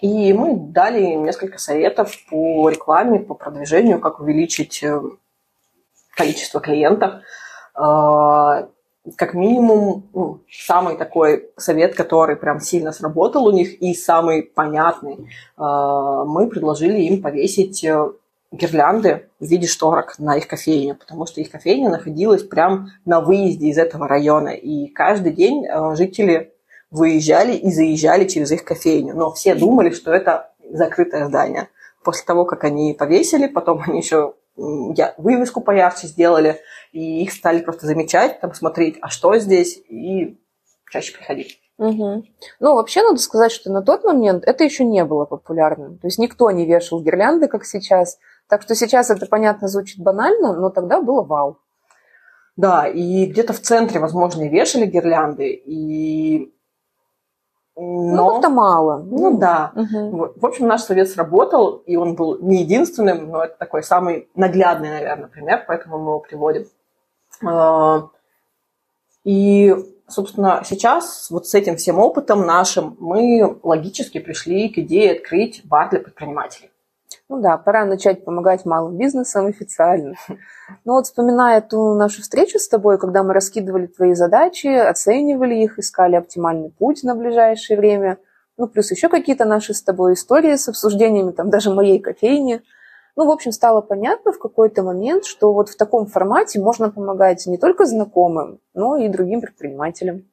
И 0.00 0.32
мы 0.32 0.56
дали 0.56 1.02
несколько 1.14 1.58
советов 1.58 2.14
по 2.30 2.68
рекламе, 2.70 3.20
по 3.20 3.34
продвижению, 3.34 4.00
как 4.00 4.20
увеличить 4.20 4.82
э, 4.82 5.00
количество 6.16 6.60
клиентов. 6.60 7.22
А, 7.74 8.68
как 9.16 9.34
минимум, 9.34 10.08
ну, 10.12 10.40
самый 10.50 10.96
такой 10.96 11.50
совет, 11.56 11.94
который 11.94 12.36
прям 12.36 12.60
сильно 12.60 12.90
сработал 12.90 13.46
у 13.46 13.52
них 13.52 13.80
и 13.80 13.94
самый 13.94 14.42
понятный, 14.42 15.28
а, 15.56 16.24
мы 16.24 16.48
предложили 16.48 17.00
им 17.02 17.22
повесить 17.22 17.84
э, 17.84 18.12
гирлянды 18.52 19.28
в 19.40 19.44
виде 19.44 19.66
шторок 19.66 20.18
на 20.18 20.36
их 20.36 20.46
кофейне, 20.46 20.94
потому 20.94 21.26
что 21.26 21.40
их 21.40 21.50
кофейня 21.50 21.90
находилась 21.90 22.42
прямо 22.42 22.90
на 23.04 23.20
выезде 23.20 23.68
из 23.68 23.78
этого 23.78 24.08
района, 24.08 24.50
и 24.50 24.88
каждый 24.88 25.32
день 25.32 25.66
э, 25.66 25.94
жители 25.96 26.52
выезжали 26.90 27.54
и 27.54 27.70
заезжали 27.70 28.26
через 28.26 28.52
их 28.52 28.64
кофейню, 28.64 29.14
но 29.14 29.32
все 29.32 29.54
думали, 29.54 29.90
что 29.90 30.12
это 30.12 30.52
закрытое 30.70 31.26
здание. 31.26 31.68
После 32.04 32.24
того, 32.24 32.44
как 32.44 32.64
они 32.64 32.94
повесили, 32.94 33.48
потом 33.48 33.82
они 33.86 33.98
еще 33.98 34.34
вывеску 34.56 35.60
поярче 35.60 36.06
сделали, 36.06 36.60
и 36.92 37.22
их 37.22 37.32
стали 37.32 37.60
просто 37.60 37.86
замечать, 37.86 38.40
там 38.40 38.54
смотреть, 38.54 38.96
а 39.02 39.08
что 39.08 39.36
здесь, 39.38 39.76
и 39.88 40.38
чаще 40.90 41.14
приходить. 41.16 41.60
Угу. 41.78 42.24
Ну, 42.60 42.74
вообще 42.74 43.02
надо 43.02 43.18
сказать, 43.18 43.52
что 43.52 43.70
на 43.70 43.82
тот 43.82 44.04
момент 44.04 44.44
это 44.46 44.64
еще 44.64 44.84
не 44.84 45.04
было 45.04 45.26
популярным. 45.26 45.98
То 45.98 46.06
есть 46.06 46.18
никто 46.18 46.50
не 46.50 46.64
вешал 46.64 47.02
гирлянды, 47.02 47.48
как 47.48 47.66
сейчас. 47.66 48.18
Так 48.48 48.62
что 48.62 48.74
сейчас 48.74 49.10
это, 49.10 49.26
понятно, 49.26 49.68
звучит 49.68 50.02
банально, 50.02 50.54
но 50.54 50.70
тогда 50.70 51.00
было 51.00 51.22
вау. 51.22 51.58
Да, 52.56 52.86
и 52.86 53.26
где-то 53.26 53.52
в 53.52 53.60
центре, 53.60 54.00
возможно, 54.00 54.42
и 54.42 54.48
вешали 54.48 54.86
гирлянды, 54.86 55.50
и... 55.52 56.52
Ну, 57.78 58.14
но... 58.14 58.24
Ну, 58.24 58.32
как-то 58.32 58.48
мало. 58.48 58.98
Ну, 59.02 59.30
ну 59.30 59.38
да. 59.38 59.72
Угу. 59.74 60.32
В 60.36 60.46
общем, 60.46 60.66
наш 60.66 60.82
совет 60.82 61.10
сработал, 61.10 61.76
и 61.76 61.96
он 61.96 62.14
был 62.14 62.38
не 62.40 62.62
единственным, 62.62 63.28
но 63.28 63.44
это 63.44 63.58
такой 63.58 63.82
самый 63.82 64.30
наглядный, 64.34 64.88
наверное, 64.88 65.28
пример, 65.28 65.64
поэтому 65.68 65.98
мы 65.98 66.10
его 66.12 66.20
приводим. 66.20 66.66
А, 67.44 68.08
и, 69.24 69.74
собственно, 70.08 70.62
сейчас 70.64 71.30
вот 71.30 71.46
с 71.46 71.54
этим 71.54 71.76
всем 71.76 71.98
опытом 71.98 72.46
нашим 72.46 72.96
мы 72.98 73.58
логически 73.62 74.20
пришли 74.20 74.70
к 74.70 74.78
идее 74.78 75.12
открыть 75.12 75.60
бар 75.64 75.90
для 75.90 76.00
предпринимателей. 76.00 76.70
Ну 77.28 77.40
да, 77.40 77.56
пора 77.56 77.84
начать 77.84 78.24
помогать 78.24 78.64
малым 78.64 78.96
бизнесам 78.96 79.46
официально. 79.46 80.14
Но 80.84 80.94
вот 80.94 81.06
вспоминая 81.06 81.60
ту 81.60 81.94
нашу 81.94 82.22
встречу 82.22 82.58
с 82.58 82.68
тобой, 82.68 82.98
когда 82.98 83.22
мы 83.22 83.34
раскидывали 83.34 83.86
твои 83.86 84.14
задачи, 84.14 84.66
оценивали 84.66 85.54
их, 85.54 85.78
искали 85.78 86.16
оптимальный 86.16 86.70
путь 86.70 87.02
на 87.02 87.14
ближайшее 87.14 87.78
время, 87.78 88.18
ну, 88.56 88.68
плюс 88.68 88.90
еще 88.90 89.08
какие-то 89.08 89.44
наши 89.44 89.74
с 89.74 89.82
тобой 89.82 90.14
истории 90.14 90.56
с 90.56 90.68
обсуждениями, 90.68 91.32
там, 91.32 91.50
даже 91.50 91.70
моей 91.70 91.98
кофейни. 91.98 92.62
Ну, 93.14 93.26
в 93.26 93.30
общем, 93.30 93.52
стало 93.52 93.80
понятно 93.80 94.32
в 94.32 94.38
какой-то 94.38 94.82
момент, 94.82 95.24
что 95.24 95.52
вот 95.52 95.68
в 95.68 95.76
таком 95.76 96.06
формате 96.06 96.60
можно 96.60 96.90
помогать 96.90 97.46
не 97.46 97.58
только 97.58 97.86
знакомым, 97.86 98.60
но 98.74 98.96
и 98.96 99.08
другим 99.08 99.40
предпринимателям. 99.40 100.24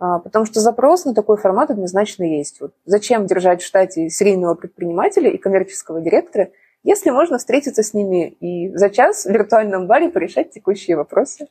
А, 0.00 0.18
потому 0.18 0.46
что 0.46 0.60
запрос 0.60 1.04
на 1.04 1.14
такой 1.14 1.36
формат 1.36 1.70
однозначно 1.70 2.24
есть. 2.24 2.60
Вот 2.60 2.72
зачем 2.86 3.26
держать 3.26 3.62
в 3.62 3.66
штате 3.66 4.08
серийного 4.08 4.54
предпринимателя 4.54 5.30
и 5.30 5.36
коммерческого 5.36 6.00
директора, 6.00 6.48
если 6.82 7.10
можно 7.10 7.36
встретиться 7.36 7.82
с 7.82 7.92
ними 7.92 8.28
и 8.28 8.74
за 8.74 8.88
час 8.88 9.26
в 9.26 9.30
виртуальном 9.30 9.86
баре 9.86 10.08
порешать 10.08 10.52
текущие 10.52 10.96
вопросы? 10.96 11.48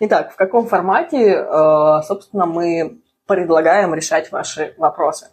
Итак, 0.00 0.32
в 0.32 0.36
каком 0.36 0.66
формате, 0.66 1.36
э, 1.36 2.02
собственно, 2.02 2.44
мы 2.44 2.98
предлагаем 3.26 3.94
решать 3.94 4.32
ваши 4.32 4.74
вопросы? 4.78 5.28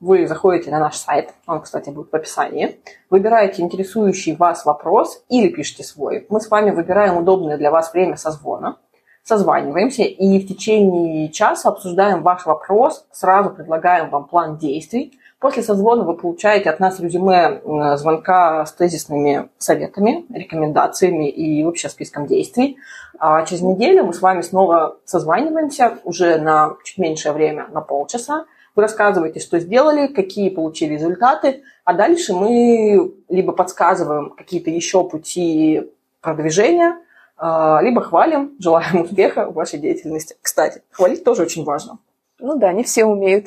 Вы 0.00 0.26
заходите 0.26 0.72
на 0.72 0.80
наш 0.80 0.96
сайт, 0.96 1.32
он, 1.46 1.62
кстати, 1.62 1.90
будет 1.90 2.10
в 2.10 2.16
описании, 2.16 2.80
выбираете 3.08 3.62
интересующий 3.62 4.34
вас 4.34 4.64
вопрос 4.64 5.24
или 5.28 5.48
пишите 5.48 5.84
свой. 5.84 6.26
Мы 6.28 6.40
с 6.40 6.50
вами 6.50 6.72
выбираем 6.72 7.16
удобное 7.16 7.56
для 7.56 7.70
вас 7.70 7.92
время 7.92 8.16
созвона– 8.16 8.78
созваниваемся 9.24 10.02
и 10.02 10.38
в 10.38 10.48
течение 10.48 11.28
часа 11.30 11.68
обсуждаем 11.68 12.22
ваш 12.22 12.46
вопрос, 12.46 13.06
сразу 13.12 13.50
предлагаем 13.50 14.10
вам 14.10 14.24
план 14.24 14.58
действий, 14.58 15.18
После 15.42 15.64
созвона 15.64 16.04
вы 16.04 16.14
получаете 16.14 16.70
от 16.70 16.78
нас 16.78 17.00
резюме 17.00 17.60
звонка 17.96 18.64
с 18.64 18.72
тезисными 18.74 19.48
советами, 19.58 20.24
рекомендациями 20.32 21.28
и 21.28 21.64
вообще 21.64 21.88
списком 21.88 22.28
действий. 22.28 22.76
А 23.18 23.44
через 23.44 23.60
неделю 23.60 24.04
мы 24.04 24.14
с 24.14 24.22
вами 24.22 24.42
снова 24.42 24.98
созваниваемся 25.04 25.98
уже 26.04 26.36
на 26.36 26.76
чуть 26.84 26.96
меньшее 26.98 27.32
время, 27.32 27.66
на 27.72 27.80
полчаса. 27.80 28.44
Вы 28.76 28.82
рассказываете, 28.82 29.40
что 29.40 29.58
сделали, 29.58 30.06
какие 30.06 30.48
получили 30.48 30.94
результаты, 30.94 31.64
а 31.84 31.92
дальше 31.92 32.34
мы 32.34 33.12
либо 33.28 33.52
подсказываем 33.52 34.30
какие-то 34.30 34.70
еще 34.70 35.02
пути 35.08 35.90
продвижения, 36.20 36.98
либо 37.42 38.00
хвалим, 38.00 38.56
желаем 38.60 39.02
успеха 39.02 39.46
в 39.46 39.54
вашей 39.54 39.80
деятельности. 39.80 40.36
Кстати, 40.40 40.82
хвалить 40.90 41.24
тоже 41.24 41.42
очень 41.42 41.64
важно. 41.64 41.98
Ну 42.38 42.56
да, 42.56 42.72
не 42.72 42.84
все 42.84 43.04
умеют. 43.04 43.46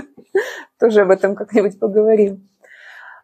Тоже 0.78 1.00
об 1.00 1.10
этом 1.10 1.34
как-нибудь 1.34 1.78
поговорим. 1.78 2.48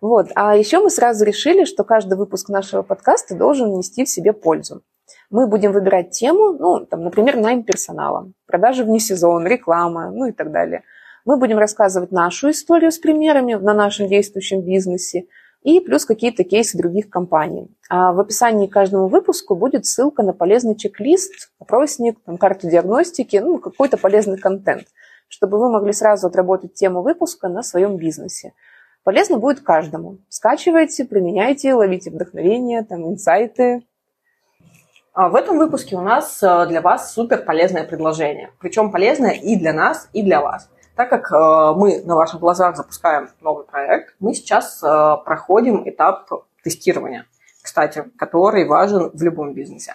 Вот. 0.00 0.28
А 0.34 0.56
еще 0.56 0.80
мы 0.80 0.90
сразу 0.90 1.24
решили, 1.24 1.64
что 1.64 1.84
каждый 1.84 2.16
выпуск 2.16 2.48
нашего 2.48 2.82
подкаста 2.82 3.36
должен 3.36 3.72
нести 3.72 4.04
в 4.04 4.08
себе 4.08 4.32
пользу. 4.32 4.82
Мы 5.30 5.46
будем 5.46 5.72
выбирать 5.72 6.10
тему, 6.10 6.52
ну, 6.52 6.84
там, 6.86 7.04
например, 7.04 7.36
найм 7.36 7.62
персонала, 7.62 8.30
продажи 8.46 8.84
вне 8.84 9.00
сезон, 9.00 9.46
реклама, 9.46 10.10
ну 10.10 10.26
и 10.26 10.32
так 10.32 10.50
далее. 10.50 10.82
Мы 11.24 11.36
будем 11.36 11.58
рассказывать 11.58 12.10
нашу 12.10 12.50
историю 12.50 12.90
с 12.90 12.98
примерами 12.98 13.54
на 13.54 13.74
нашем 13.74 14.08
действующем 14.08 14.62
бизнесе 14.62 15.26
и 15.62 15.81
плюс 15.81 16.05
какие-то 16.05 16.44
кейсы 16.44 16.77
других 16.77 17.09
компаний. 17.09 17.68
А 17.88 18.12
в 18.12 18.20
описании 18.20 18.66
к 18.66 18.72
каждому 18.72 19.09
выпуску 19.09 19.55
будет 19.55 19.87
ссылка 19.87 20.22
на 20.22 20.33
полезный 20.33 20.77
чек-лист, 20.77 21.51
опросник, 21.59 22.18
там, 22.25 22.38
карту 22.38 22.68
диагностики, 22.68 23.37
ну, 23.37 23.59
какой-то 23.59 23.96
полезный 23.96 24.38
контент– 24.38 24.87
чтобы 25.33 25.59
вы 25.59 25.70
могли 25.70 25.94
сразу 25.94 26.27
отработать 26.27 26.75
тему 26.75 27.01
выпуска 27.01 27.48
на 27.48 27.62
своем 27.62 27.96
бизнесе. 27.96 28.53
Полезно 29.03 29.38
будет 29.38 29.61
каждому. 29.61 30.18
Скачивайте, 30.29 31.07
применяйте, 31.07 31.72
ловите 31.72 32.11
вдохновение, 32.11 32.85
там, 32.85 33.09
инсайты. 33.09 33.83
А 35.14 35.31
в 35.31 35.35
этом 35.35 35.57
выпуске 35.57 35.96
у 35.96 36.03
нас 36.03 36.42
э, 36.42 36.66
для 36.68 36.83
вас 36.83 37.14
супер 37.14 37.44
полезное 37.44 37.85
предложение. 37.85 38.51
Причем 38.61 38.92
полезное 38.92 39.33
и 39.33 39.57
для 39.57 39.72
нас, 39.72 40.09
и 40.12 40.22
для 40.22 40.42
вас. 40.42 40.68
Так 40.96 41.09
как 41.09 41.33
э, 41.33 41.74
мы 41.76 42.02
на 42.05 42.16
ваших 42.16 42.40
глазах 42.40 42.76
запускаем 42.76 43.28
новый 43.40 43.64
проект, 43.64 44.14
мы 44.20 44.35
сейчас 44.35 44.83
э, 44.83 45.16
проходим 45.24 45.88
этап 45.88 46.28
тестирования, 46.62 47.26
кстати, 47.62 48.05
который 48.18 48.66
важен 48.66 49.11
в 49.12 49.22
любом 49.22 49.55
бизнесе. 49.55 49.94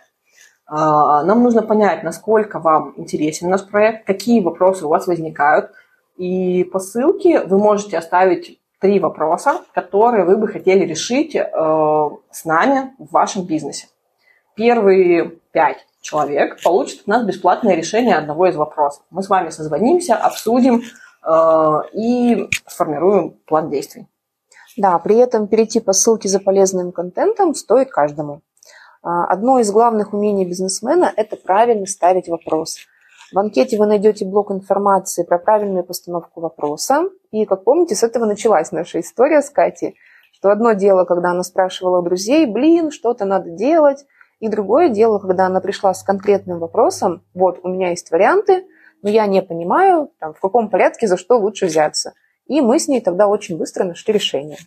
А, 0.67 1.23
нам 1.23 1.43
нужно 1.43 1.61
понять, 1.61 2.03
насколько 2.03 2.59
вам 2.59 2.93
интересен 2.97 3.49
наш 3.49 3.65
проект, 3.65 4.05
какие 4.05 4.41
вопросы 4.41 4.85
у 4.85 4.89
вас 4.89 5.07
возникают. 5.07 5.71
И 6.17 6.65
по 6.65 6.79
ссылке 6.79 7.41
вы 7.41 7.57
можете 7.57 7.97
оставить 7.97 8.59
три 8.79 8.99
вопроса, 8.99 9.61
которые 9.73 10.25
вы 10.25 10.35
бы 10.35 10.47
хотели 10.47 10.85
решить 10.85 11.35
э, 11.35 11.43
с 12.31 12.45
нами 12.45 12.93
в 12.97 13.11
вашем 13.11 13.45
бизнесе. 13.45 13.87
Первые 14.55 15.39
пять 15.51 15.85
человек 16.07 16.61
получат 16.63 17.01
от 17.01 17.07
нас 17.07 17.25
бесплатное 17.25 17.75
решение 17.75 18.15
одного 18.15 18.47
из 18.47 18.55
вопросов. 18.55 19.03
Мы 19.09 19.23
с 19.23 19.29
вами 19.29 19.49
созвонимся, 19.49 20.15
обсудим 20.15 20.81
э, 20.81 21.79
и 21.93 22.49
сформируем 22.65 23.31
план 23.45 23.69
действий. 23.69 24.07
Да, 24.77 24.97
при 24.99 25.17
этом 25.17 25.47
перейти 25.47 25.81
по 25.81 25.91
ссылке 25.91 26.29
за 26.29 26.39
полезным 26.39 26.93
контентом 26.93 27.53
стоит 27.53 27.89
каждому. 27.89 28.41
А, 29.03 29.25
одно 29.25 29.59
из 29.59 29.69
главных 29.71 30.13
умений 30.13 30.45
бизнесмена– 30.45 31.11
это 31.17 31.35
правильно 31.35 31.85
ставить 31.85 32.29
вопрос. 32.29 32.77
В 33.33 33.39
анкете 33.39 33.77
вы 33.77 33.85
найдете 33.85 34.23
блок 34.23 34.51
информации 34.51 35.23
про 35.23 35.39
правильную 35.39 35.83
постановку 35.83 36.39
вопроса. 36.39 37.09
И, 37.31 37.45
как 37.45 37.65
помните, 37.65 37.95
с 37.95 38.03
этого 38.03 38.25
началась 38.25 38.71
наша 38.71 39.01
история 39.01 39.41
с 39.41 39.49
Катей, 39.49 39.97
что 40.31 40.51
одно 40.51 40.71
дело, 40.71 41.03
когда 41.03 41.31
она 41.31 41.43
спрашивала 41.43 42.01
друзей, 42.01 42.45
блин, 42.45 42.91
что-то 42.91 43.25
надо 43.25 43.49
делать, 43.49 44.05
и 44.39 44.49
другое 44.49 44.89
дело, 44.89 45.19
когда 45.19 45.47
она 45.47 45.59
пришла 45.59 45.93
с 45.93 46.03
конкретным 46.03 46.59
вопросом, 46.59 47.23
вот, 47.33 47.59
у 47.63 47.69
меня 47.69 47.89
есть 47.89 48.11
варианты, 48.11 48.65
но 49.01 49.09
я 49.09 49.25
не 49.27 49.41
понимаю, 49.41 50.11
там, 50.19 50.33
в 50.33 50.39
каком 50.39 50.69
порядке, 50.69 51.07
за 51.07 51.17
что 51.17 51.37
лучше 51.37 51.65
взяться. 51.65 52.13
И 52.47 52.61
мы 52.61 52.79
с 52.79 52.87
ней 52.87 53.01
тогда 53.01 53.27
очень 53.27 53.57
быстро 53.57 53.83
нашли 53.83 54.13
решение. 54.13 54.57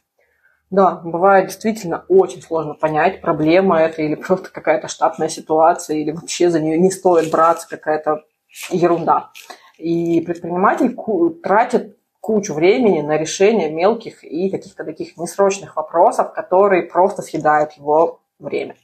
Да, 0.70 1.00
бывает 1.04 1.46
действительно 1.46 2.04
очень 2.08 2.42
сложно 2.42 2.74
понять, 2.74 3.20
проблема 3.20 3.80
это 3.80 4.02
или 4.02 4.14
просто 4.14 4.50
какая-то 4.52 4.86
штатная 4.86 5.28
ситуация, 5.28 5.96
или 5.96 6.12
вообще 6.12 6.48
за 6.48 6.60
нее 6.60 6.78
не 6.78 6.90
стоит 6.90 7.30
браться, 7.30 7.68
какая-то 7.68 8.22
ерунда. 8.70 9.30
И 9.78 10.20
предприниматель 10.20 10.96
тратит 11.42 11.96
кучу 12.20 12.54
времени 12.54 13.00
на 13.00 13.16
решение 13.16 13.70
мелких 13.70 14.22
и 14.22 14.50
каких-то 14.50 14.84
таких 14.84 15.16
несрочных 15.16 15.76
вопросов, 15.76 16.32
которые 16.32 16.84
просто 16.84 17.22
съедают 17.22 17.72
его 17.72 18.20
время. 18.38 18.76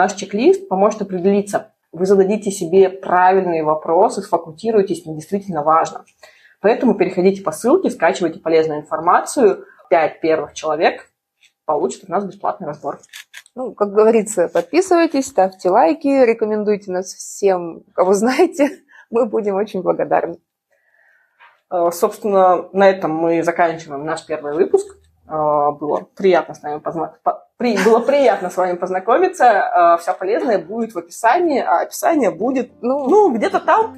Наш 0.00 0.14
чек-лист 0.14 0.66
поможет 0.66 1.02
определиться, 1.02 1.74
вы 1.92 2.06
зададите 2.06 2.50
себе 2.50 2.88
правильные 2.88 3.62
вопросы, 3.62 4.22
сфокусируйтесь 4.22 5.04
на 5.04 5.14
действительно 5.14 5.62
важном. 5.62 6.06
Поэтому 6.62 6.94
переходите 6.94 7.42
по 7.42 7.52
ссылке, 7.52 7.90
скачивайте 7.90 8.40
полезную 8.40 8.80
информацию. 8.80 9.66
Пять 9.90 10.22
первых 10.22 10.54
человек 10.54 11.10
получат 11.66 12.04
от 12.04 12.08
нас 12.08 12.24
бесплатный 12.24 12.66
разбор. 12.66 13.00
Ну, 13.54 13.74
как 13.74 13.92
говорится, 13.92 14.48
подписывайтесь, 14.48 15.26
ставьте 15.26 15.68
лайки, 15.68 16.08
рекомендуйте 16.08 16.90
нас 16.92 17.12
всем, 17.12 17.82
кого 17.94 18.14
знаете. 18.14 18.70
Мы 19.10 19.26
будем 19.26 19.56
очень 19.56 19.82
благодарны. 19.82 20.38
Э, 21.70 21.90
собственно, 21.92 22.70
на 22.72 22.88
этом 22.88 23.14
мы 23.14 23.42
заканчиваем 23.42 24.06
наш 24.06 24.24
первый 24.24 24.54
выпуск. 24.54 24.96
Э, 25.30 25.70
было 25.78 26.08
приятно 26.16 26.54
с 26.54 26.62
вами 26.62 26.78
познакомиться. 26.78 27.44
Было 27.58 28.00
приятно 28.00 28.50
с 28.50 28.56
вами 28.56 28.76
познакомиться. 28.76 29.98
Все 30.00 30.14
полезное 30.14 30.58
будет 30.58 30.94
в 30.94 30.98
описании, 30.98 31.60
а 31.60 31.82
описание 31.82 32.30
будет, 32.30 32.70
ну, 32.82 33.08
ну 33.08 33.32
где-то 33.34 33.60
там. 33.60 33.94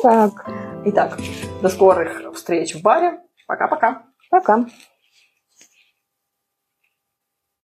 Так. 0.00 0.48
Итак, 0.84 1.18
до 1.60 1.68
скорых 1.68 2.32
встреч 2.34 2.76
в 2.76 2.82
баре. 2.82 3.20
Пока-пока. 3.48 4.02
Пока. 4.30 4.58
-пока. 4.58 4.64
Пока. 4.64 4.97